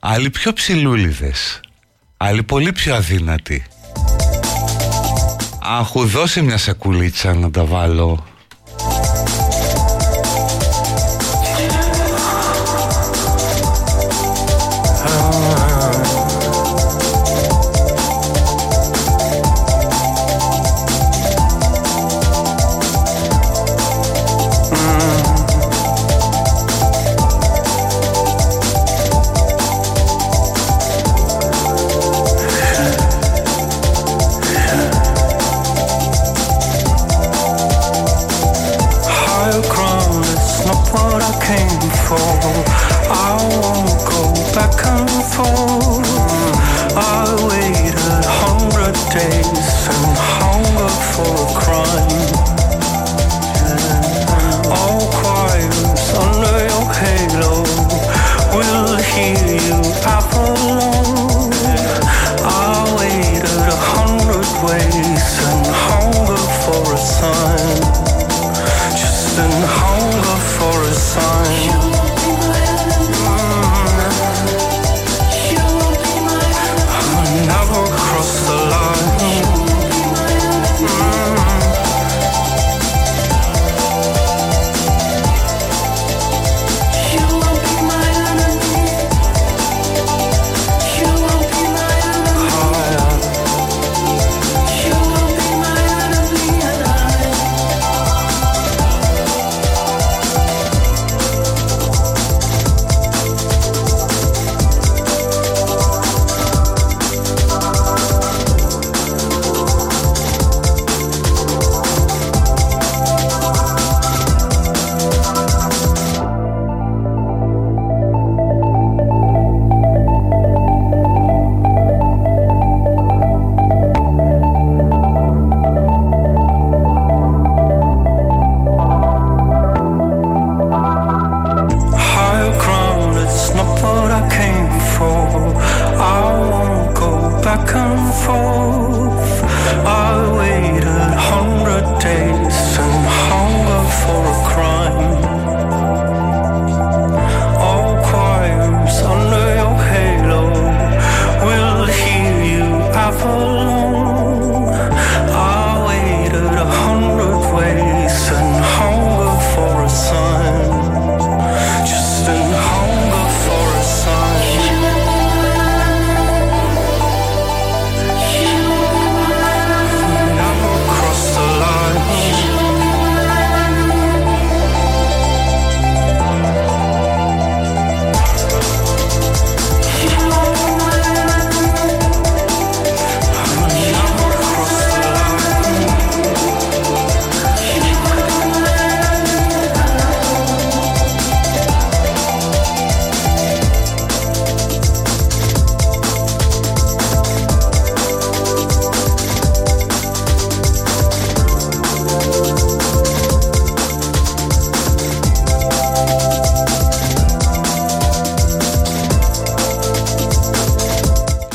[0.00, 1.60] Άλλοι πιο ψηλούλιδες.
[2.16, 3.64] Άλλοι πολύ πιο αδύνατοι
[5.66, 8.24] Αχου δώσε μια σακουλίτσα να τα βάλω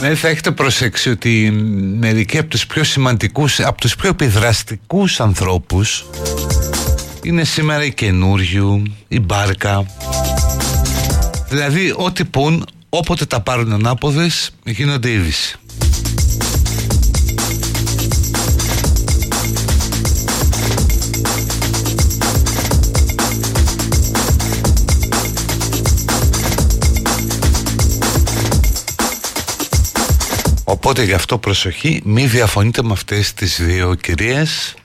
[0.10, 1.52] Δηλαδή θα έχετε προσέξει ότι
[2.00, 6.06] μερικοί από τους πιο σημαντικούς, από τους πιο επιδραστικούς ανθρώπους
[7.24, 9.86] είναι σήμερα η καινούριου, η μπάρκα.
[11.50, 15.58] Δηλαδή ό,τι πουν, όποτε τα πάρουν ανάποδες, γίνονται είδηση.
[30.72, 34.76] Οπότε γι' αυτό προσοχή, μη διαφωνείτε με αυτές τις δύο κυρίες.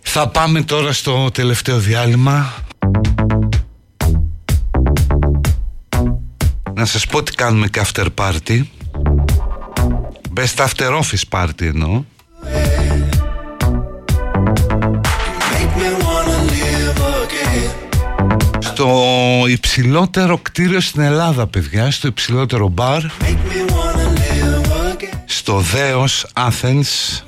[0.00, 2.54] Θα πάμε τώρα στο τελευταίο διάλειμμα.
[6.74, 8.62] Να σας πω τι κάνουμε και after party.
[10.34, 12.04] Best after office party εννοώ.
[18.78, 23.00] Στο υψηλότερο κτίριο στην Ελλάδα παιδιά στο υψηλότερο μπαρ.
[25.24, 27.22] Στο Δέος Athens.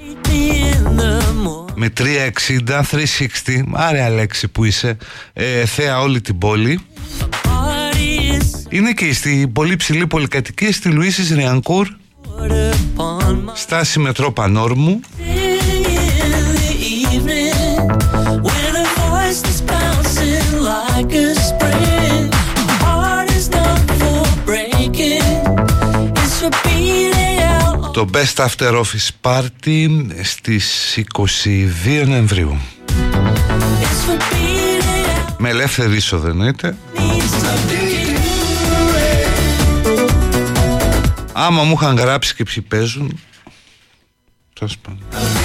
[1.75, 4.97] Με 360, 360 άρε Αλέξη που είσαι.
[5.33, 6.81] Ε, θέα όλη την πόλη.
[8.69, 11.89] Είναι και στην πολύ ψηλή πολυκατοικία στη Λουίσης Ριανκούρ
[13.55, 15.01] στάση μετρό Πανόρμου
[27.93, 29.89] το Best After Office Party
[30.23, 32.61] στις 22 Νοεμβρίου.
[35.39, 36.77] Με ελεύθερη είσοδο εννοείται.
[41.33, 43.21] Άμα μου είχαν γράψει και ποιοι παίζουν
[44.53, 45.40] τέλος πάντων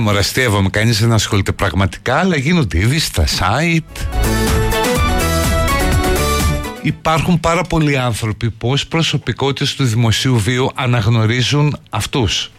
[0.00, 4.06] Ναι, μοραστεύομαι, κανείς δεν ασχολείται πραγματικά, αλλά γίνονται ήδη στα site.
[6.82, 12.50] Υπάρχουν πάρα πολλοί άνθρωποι που ως προσωπικότητες του δημοσίου βίου αναγνωρίζουν αυτούς.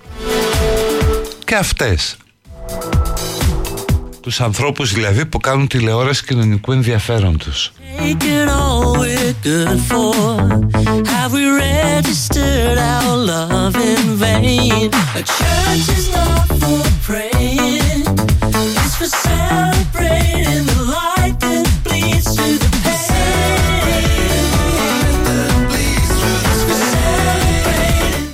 [1.45, 2.17] Και αυτές
[4.31, 7.71] τους ανθρώπους δηλαδή που κάνουν τηλεόραση κοινωνικού ενδιαφέροντος.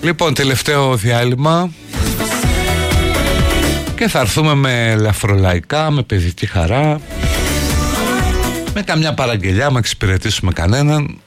[0.02, 1.70] Λοιπόν, τελευταίο διάλειμμα
[3.98, 7.00] και θα έρθουμε με ελαφρολαϊκά, με παιδική χαρά
[8.74, 11.18] Με καμιά παραγγελιά, με εξυπηρετήσουμε κανέναν.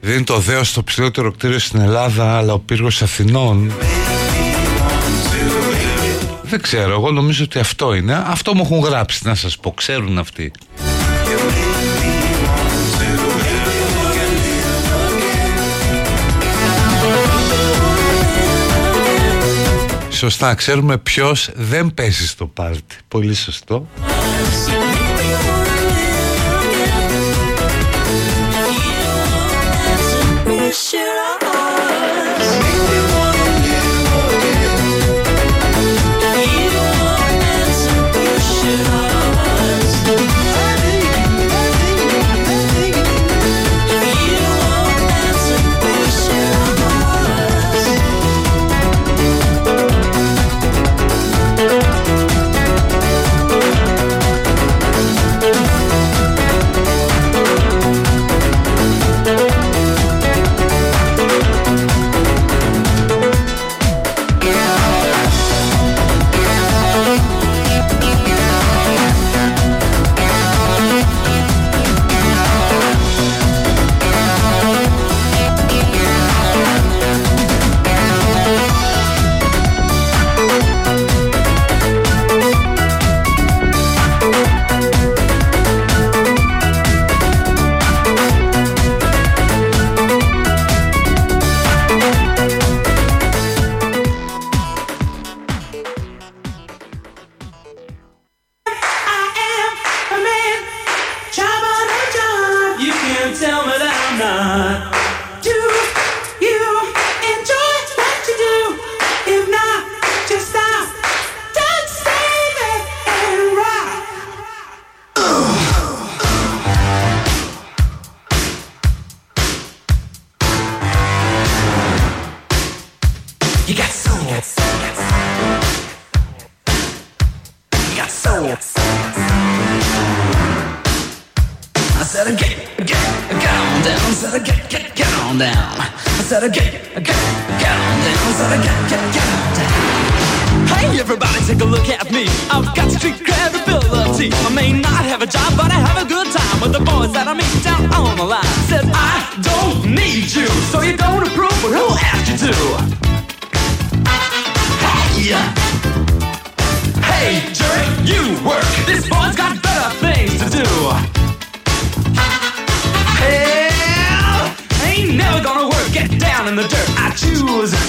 [0.00, 3.72] Δεν είναι το δέος στο ψηλότερο κτίριο στην Ελλάδα αλλά ο πύργος Αθηνών
[6.48, 8.22] δεν ξέρω, εγώ νομίζω ότι αυτό είναι.
[8.26, 10.52] Αυτό μου έχουν γράψει, να σας πω, ξέρουν αυτοί.
[20.10, 22.96] Σωστά, ξέρουμε ποιος δεν πέσει στο πάρτι.
[23.08, 23.86] Πολύ σωστό.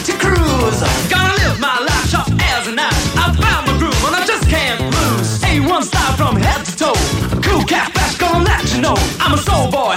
[0.08, 0.80] To cruise.
[1.10, 3.18] Gonna live my life sharp as a knife.
[3.18, 5.42] I found my groove and I just can't lose.
[5.42, 7.00] A1 style from head to toe.
[7.42, 8.96] Cool cat flash gonna let you know.
[9.20, 9.97] I'm a soul boy.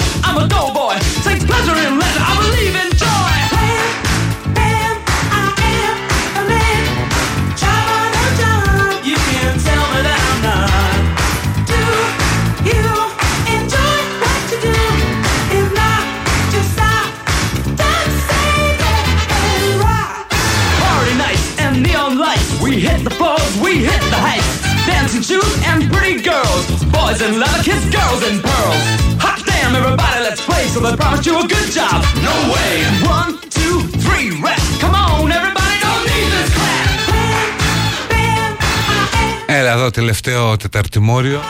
[39.47, 41.41] Έλα εδώ, τελευταίο τεταρτημόριο.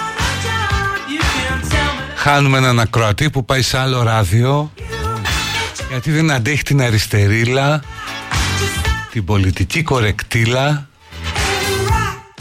[2.14, 4.72] Χάνουμε έναν ακροατή που πάει σε άλλο ράδιο.
[5.90, 7.82] Γιατί δεν αντέχει την αριστερήλα,
[9.10, 10.88] την πολιτική κορεκτήλα,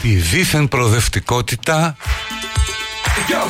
[0.00, 1.96] τη δίθεν προδευτικότητα.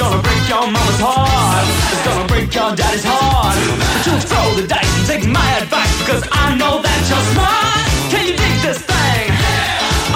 [0.00, 1.66] gonna break your mama's heart.
[1.92, 3.56] It's gonna break your daddy's heart.
[3.92, 7.84] But you'll throw the dice and take my advice because I know that you're smart.
[8.12, 9.26] Can you dig this thing?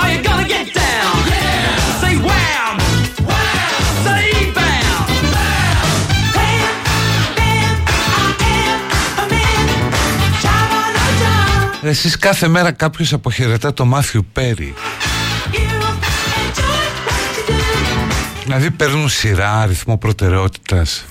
[0.01, 1.15] Are you gonna get down?
[2.01, 2.74] Say wham!
[4.05, 4.97] Say bam!
[6.36, 6.73] Bam,
[7.39, 7.74] bam,
[8.20, 8.28] I
[8.73, 8.81] am
[9.23, 9.66] a man.
[10.44, 11.89] Job on a job.
[11.89, 14.74] Εσείς κάθε μέρα κάποιος αποχαιρετά το Μάθιου Πέρι
[18.45, 21.05] Δηλαδή παίρνουν σειρά, αριθμό προτεραιότητας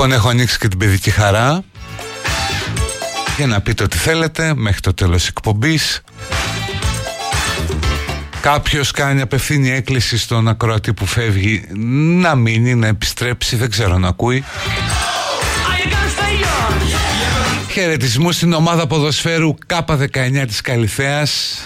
[0.00, 1.64] Λοιπόν έχω ανοίξει και την παιδική χαρά
[3.36, 6.00] Για να πείτε ό,τι θέλετε Μέχρι το τέλος της εκπομπής.
[8.40, 11.64] Κάποιος κάνει απευθύνει έκκληση στον ακροατή που φεύγει
[12.20, 14.44] Να μείνει, να επιστρέψει Δεν ξέρω να ακούει.
[17.70, 21.58] Χαιρετισμού στην ομάδα ποδοσφαίρου K19 της Καλυθέας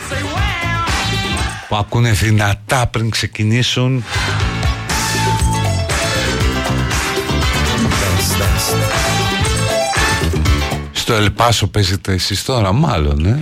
[1.68, 4.04] Που ακούνε δυνατά πριν ξεκινήσουν
[11.12, 13.38] Στο Ελπάσο παίζετε εσείς τώρα μάλλον ε;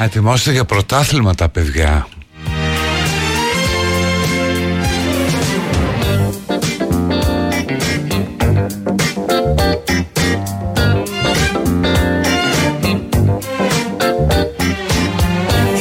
[0.00, 2.08] Α, Ετοιμώστε για πρωτάθλημα τα παιδιά.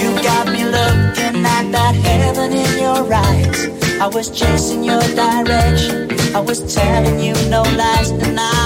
[0.01, 3.57] You got me looking at that heaven in your eyes.
[4.05, 5.95] I was chasing your direction.
[6.39, 8.58] I was telling you no lies, and I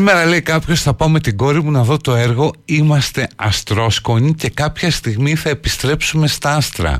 [0.00, 4.34] Σήμερα λέει κάποιος θα πάω με την κόρη μου να δω το έργο Είμαστε αστρόσκονοι
[4.34, 6.96] και κάποια στιγμή θα επιστρέψουμε στα άστρα.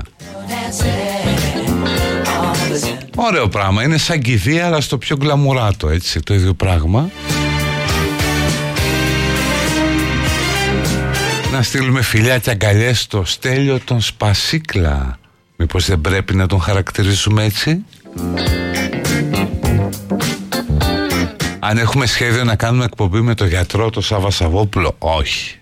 [3.15, 3.83] Ωραίο πράγμα.
[3.83, 7.09] Είναι σαν κηδεία αλλά στο πιο γκλαμουράτο έτσι το ίδιο πράγμα.
[11.51, 15.19] Να στείλουμε φιλιά και αγκαλιές στο Στέλιο τον Σπασίκλα.
[15.55, 17.85] Μήπως δεν πρέπει να τον χαρακτηρίζουμε έτσι;
[21.63, 25.55] Αν έχουμε σχέδιο να κάνουμε εκπομπή με το γιατρό το Σάβα Σαββόπουλο, όχι.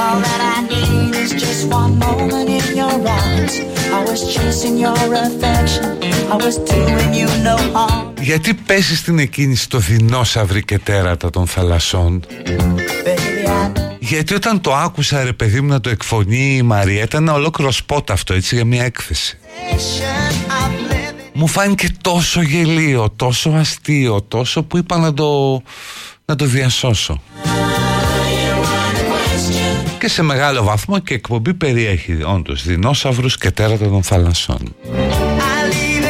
[0.00, 3.54] All that I need is just one moment in your arms.
[3.98, 5.84] I was chasing your affection.
[6.34, 8.12] I was doing you no harm.
[8.20, 12.24] Γιατί πέσεις στην εκκίνηση το δεινόσαυρη και τέρατα των θαλασσών;
[13.04, 17.22] Baby, I Γιατί όταν το άκουσα ρε παιδί μου να το εκφωνεί η Μαρία ήταν
[17.22, 19.38] ένα ολόκληρο σπότ αυτό έτσι για μια έκθεση.
[21.34, 21.40] Of living.
[21.40, 25.62] Μου φάνηκε τόσο γελίο, τόσο αστείο, τόσο που είπα να το,
[26.24, 27.20] να το διασώσω.
[29.98, 34.74] Και σε μεγάλο βαθμό και η εκπομπή περιέχει όντως δεινόσαυρους και τέρατα των θαλασσών.
[34.86, 36.04] I leave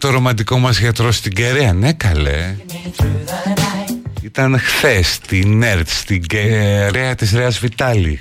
[0.00, 1.72] το ρομαντικό μας γιατρό στην Κεραία.
[1.72, 2.56] Ναι καλέ.
[2.96, 4.22] through the night.
[4.22, 8.20] Ήταν χθες στην ΕΡΤ, στην Κεραία της Ρέας Βιτάλη.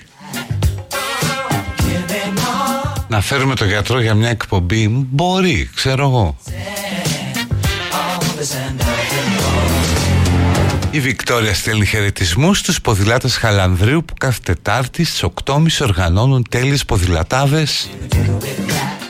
[1.77, 3.03] Give me more.
[3.07, 6.37] Να φέρουμε το γιατρό για μια εκπομπή μπορεί, ξέρω εγώ.
[7.91, 10.95] All this and nothing more.
[10.95, 17.89] Η Βικτόρια στέλνει χαιρετισμούς στους ποδηλάτες Χαλανδρίου που κάθε Τετάρτη στις 8.30 οργανώνουν τέλειες ποδηλατάδες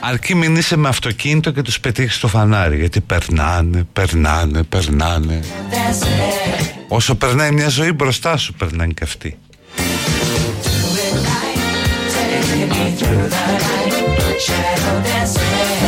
[0.00, 5.40] αρκεί μην είσαι με αυτοκίνητο και τους πετύχεις στο φανάρι γιατί περνάνε, περνάνε, περνάνε
[5.70, 6.84] Dancing.
[6.88, 9.38] όσο περνάει μια ζωή μπροστά σου περνάνε και αυτοί
[12.12, 14.40] Take me through the night.
[14.46, 15.79] Shadow dancing.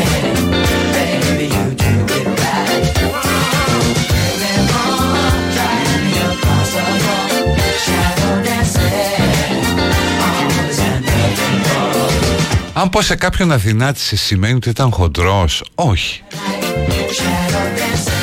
[12.75, 15.65] Αν πω σε κάποιον αδυνάτησε σημαίνει ότι ήταν χοντρός.
[15.75, 16.23] Όχι.
[16.31, 18.23] Shadow dancing.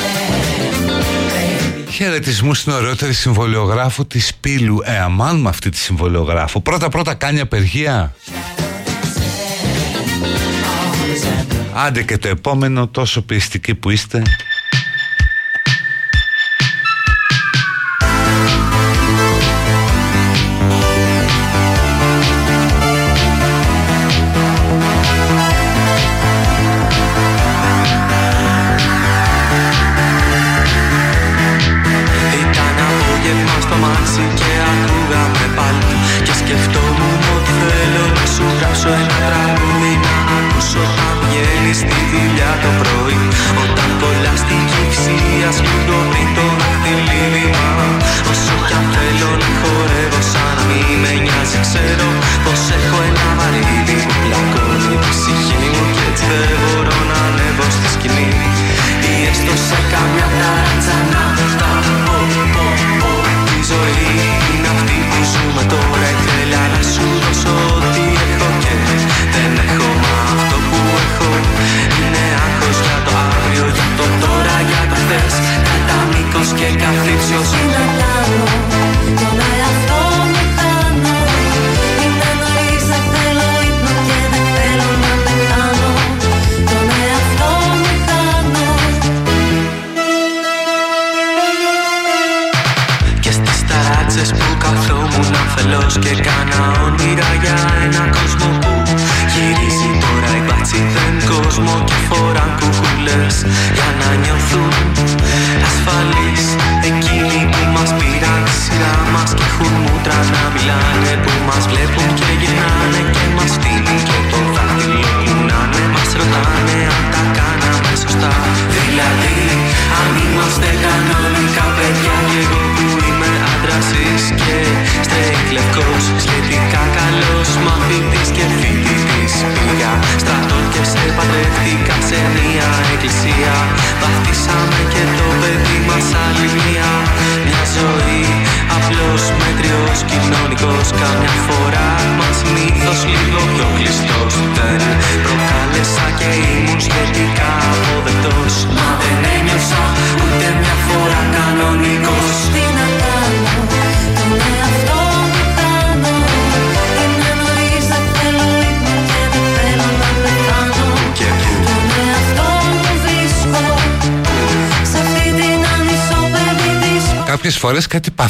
[1.91, 4.81] Χαιρετισμού στην ωραιότερη συμβολιογράφου της Πύλου.
[4.83, 6.61] Ε, αμάν με αυτή τη συμβολιογράφο.
[6.61, 8.15] Πρώτα πρώτα κάνει απεργία.
[11.73, 14.21] Άντε και το επόμενο τόσο πιεστικοί που είστε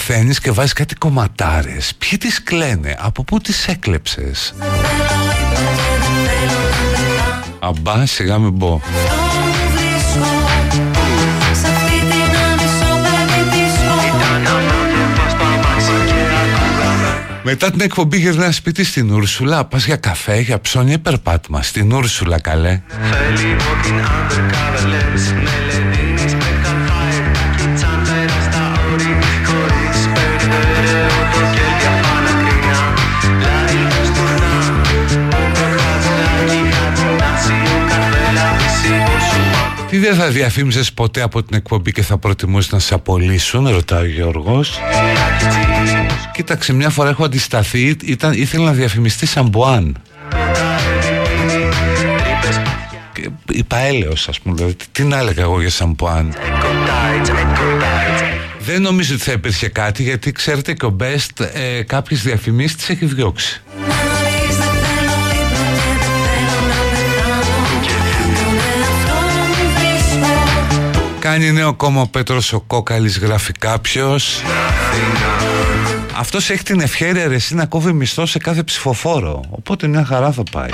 [0.10, 1.94] μαθαίνει και βάζεις κάτι κομματάρες.
[1.98, 4.54] Ποιοι τις κλαίνε, από πού τις έκλεψες;
[7.60, 8.82] Αμπά, σιγά μην μπω.
[17.44, 21.62] Μετά την εκπομπή γυρνά σπίτι στην Ούρσουλα, πας για καφέ, για ψώνια περπάτημα.
[21.62, 22.82] Στην Ούρσουλα καλέ.
[39.90, 44.02] Τι δεν θα διαφήμιζες ποτέ από την εκπομπή και θα προτιμούσες να σε απολύσουν, ρωτάει
[44.02, 44.80] ο Γιώργος.
[46.34, 49.98] Κοίταξε, μια φορά έχω αντισταθεί, ήταν, ήθελα να διαφημιστεί σαν Μποάν.
[53.52, 55.96] Είπα έλεος, ας πούμε, δηλαδή, τι να έλεγα εγώ για σαν
[58.60, 62.90] Δεν νομίζω ότι θα υπήρχε κάτι, γιατί ξέρετε και ο Μπέστ ε, κάποιες διαφημίσεις τις
[62.90, 63.62] έχει διώξει.
[71.32, 74.42] κάνει νέο κόμμα ο Πέτρος ο Κόκαλης γράφει κάποιος.
[76.18, 79.44] Αυτός έχει την ευχαίρεια εσύ να κόβει μισθό σε κάθε ψηφοφόρο.
[79.50, 80.70] Οπότε μια χαρά θα πάει.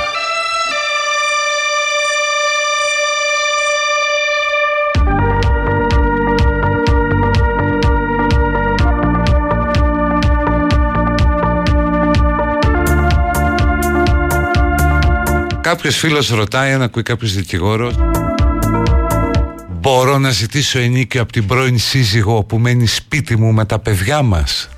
[15.61, 17.95] Κάποιος φίλος ρωτάει, αν ακούει κάποιος δικηγόρος.
[19.85, 24.21] Μπορώ να ζητήσω ενίκιο από την πρώην σύζυγο που μένει σπίτι μου με τα παιδιά
[24.21, 24.69] μας.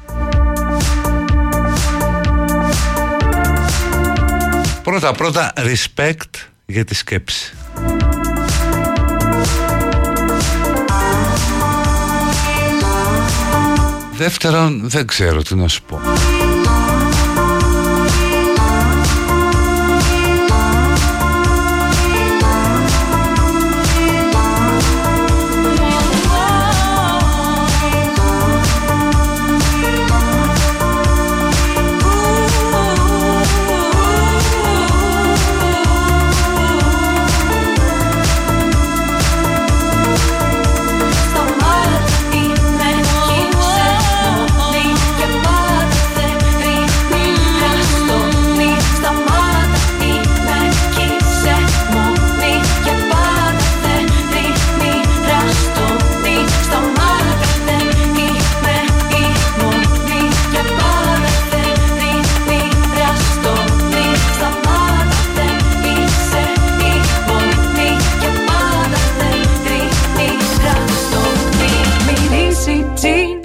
[4.84, 7.54] Πρώτα πρώτα respect για τη σκέψη.
[14.18, 16.02] Δεύτερον δεν ξέρω τι να σου πω.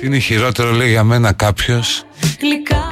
[0.03, 2.05] Τι είναι χειρότερο λέει για μένα κάποιος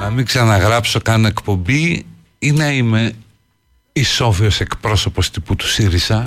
[0.01, 2.07] Να μην ξαναγράψω καν εκπομπή
[2.39, 3.13] Ή να είμαι
[3.93, 6.27] ισόβιος εκπρόσωπος τύπου του ΣΥΡΙΖΑ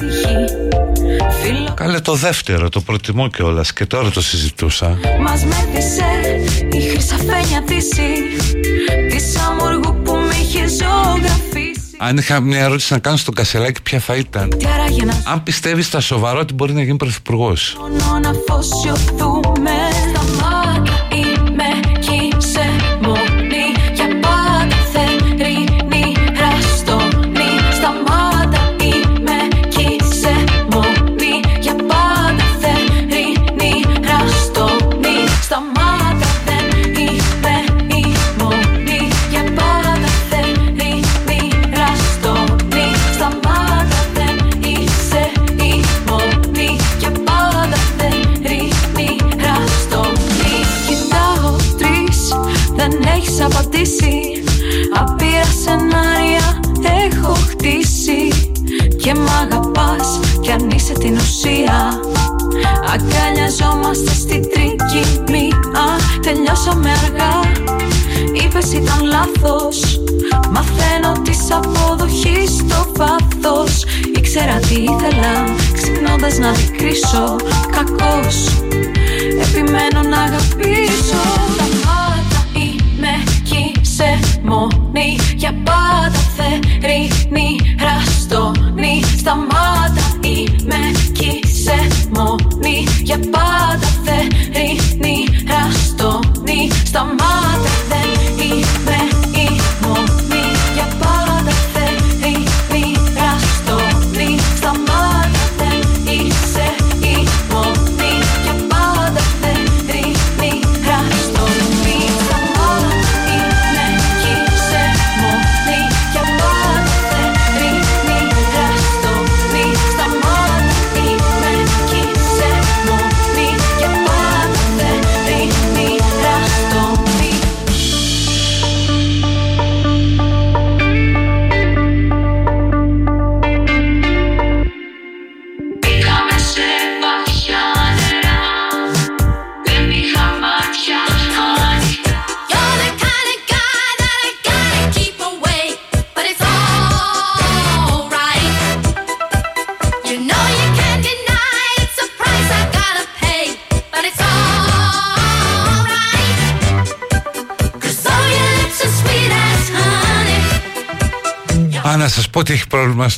[1.73, 4.99] Κάλε το δεύτερο, το προτιμώ κιόλας και τώρα το συζητούσα.
[5.21, 5.43] Μας
[6.71, 7.63] η χρυσαφένια
[9.09, 11.73] της αμοργού που με είχε ζωγραφίσει.
[11.97, 14.49] Αν είχα μια ερώτηση να κάνω στον Κασελάκη, ποια θα ήταν;
[15.23, 17.77] Αν πιστεύεις τα σοβαρά ότι μπορεί να γίνει πρωθυπουργός.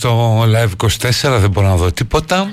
[0.05, 2.51] στο Live 24 δεν μπορώ να δω τίποτα.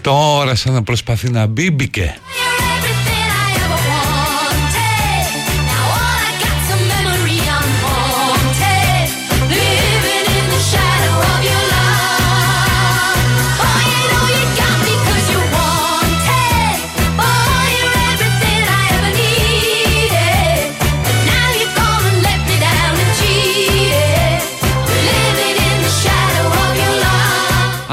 [0.00, 2.18] Τώρα σαν να προσπαθεί να μπει μπήκε.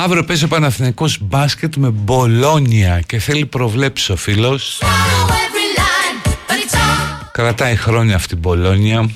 [0.03, 4.81] Αύριο παίζει ο Παναθηναϊκός μπάσκετ με Μπολόνια και θέλει προβλέψει ο φίλος.
[4.81, 6.31] Line,
[7.31, 9.09] Κρατάει χρόνια αυτή η Μπολόνια.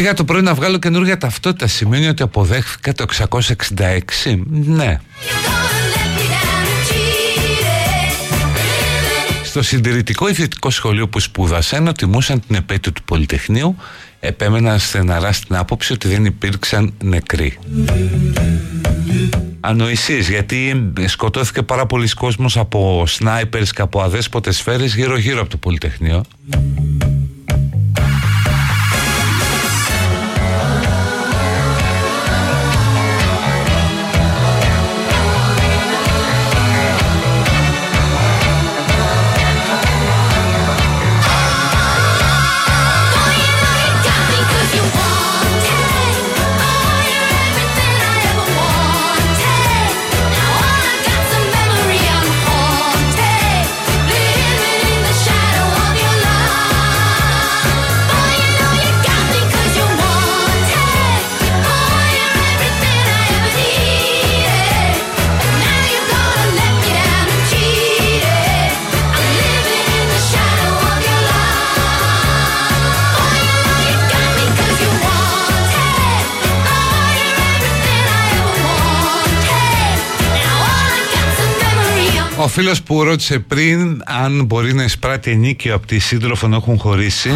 [0.00, 1.66] Για το πρωί να βγάλω καινούργια ταυτότητα.
[1.66, 3.04] Σημαίνει ότι αποδέχθηκα το
[3.74, 4.42] 666.
[4.50, 5.00] Ναι.
[9.44, 13.76] Στο συντηρητικό ιδιωτικό σχολείο που σπούδασα, ενώ τιμούσαν την επέτειο του Πολυτεχνείου,
[14.20, 17.58] επέμεναν στεναρά στην άποψη ότι δεν υπήρξαν νεκροί.
[19.60, 25.56] Ανοησίες, γιατί σκοτώθηκε πάρα πολλοί κόσμος από σνάιπερς και από αδέσποτες σφαίρες γύρω-γύρω από το
[25.56, 26.24] Πολυτεχνείο.
[82.50, 86.78] Ο φίλος που ρώτησε πριν αν μπορεί να εισπράττει ενίκιο από τη σύντροφο να έχουν
[86.78, 87.30] χωρίσει.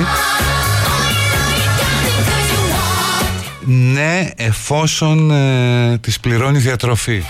[3.65, 7.23] Ναι, εφόσον ε, της πληρώνει διατροφή.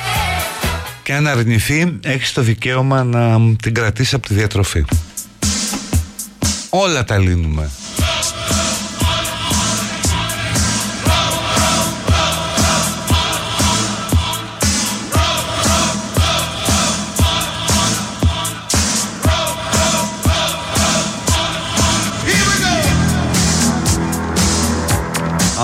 [1.02, 4.84] Και αν αρνηθεί, έχεις το δικαίωμα να την κρατήσεις από τη διατροφή.
[6.68, 7.70] Όλα τα λύνουμε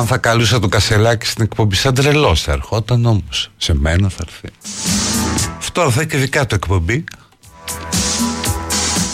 [0.00, 3.50] Αν θα καλούσα το κασελάκι στην εκπομπή σαν τρελός θα ερχόταν όμως.
[3.56, 4.48] Σε μένα θα έρθει.
[5.58, 7.04] Αυτό θα έχει και δικά του εκπομπή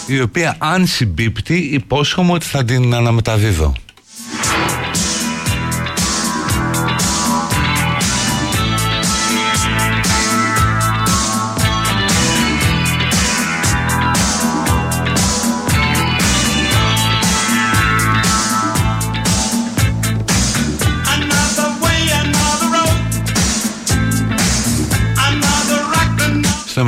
[0.06, 3.74] Η οποία αν συμπίπτει υπόσχομαι ότι θα την αναμεταδίδω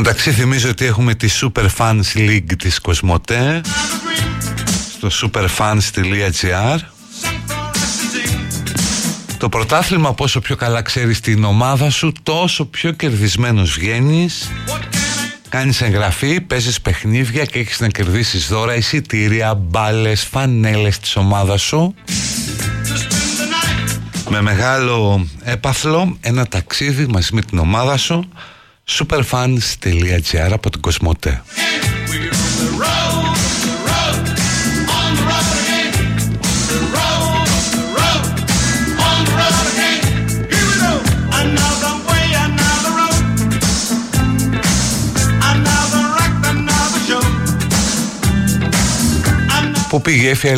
[0.08, 3.60] μεταξύ θυμίζω ότι έχουμε τη Super Fans League της Κοσμοτέ
[4.96, 6.78] Στο superfans.gr
[9.38, 14.50] Το πρωτάθλημα πόσο πιο καλά ξέρεις την ομάδα σου Τόσο πιο κερδισμένος βγαίνεις.
[15.48, 21.94] Κάνεις εγγραφή, παίζεις παιχνίδια και έχεις να κερδίσεις δώρα εισιτήρια, μπάλες, φανέλες της ομάδας σου.
[24.28, 28.28] Με μεγάλο έπαθλο ένα ταξίδι μαζί με την ομάδα σου
[28.88, 31.42] superfans.gr από την Κοσμοτέ.
[49.88, 50.50] Πού πήγε η Εφία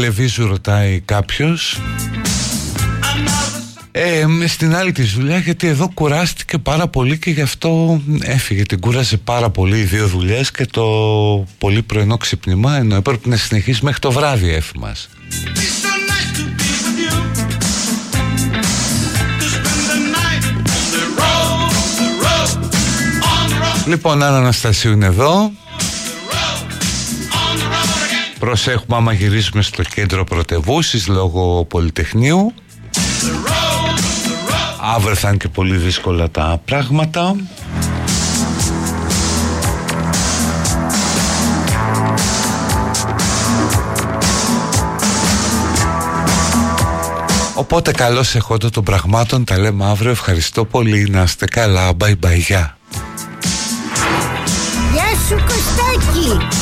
[0.47, 1.81] ρωτάει κάποιος
[4.03, 8.63] ε, με στην άλλη της δουλειά γιατί εδώ κουράστηκε πάρα πολύ και γι' αυτό έφυγε.
[8.63, 10.85] Την κούρασε πάρα πολύ οι δύο δουλειές και το
[11.59, 15.09] πολύ πρωινό ξυπνημά ενώ έπρεπε να συνεχίσει μέχρι το βράδυ η Έφη μας.
[23.87, 25.51] Λοιπόν, Άννα Αναστασίου είναι εδώ.
[28.39, 32.55] Προσέχουμε άμα γυρίσουμε στο κέντρο πρωτευούσης λόγω Πολυτεχνείου.
[34.95, 37.37] Αύριο θα είναι και πολύ δύσκολα τα πράγματα.
[47.55, 50.11] Οπότε καλώς εχόντων των πραγμάτων τα λέμε αύριο.
[50.11, 51.09] Ευχαριστώ πολύ.
[51.11, 51.91] Να είστε καλά.
[51.99, 52.37] Bye bye.
[52.37, 52.77] Γεια.
[54.93, 56.60] Γεια σου Κωστάκη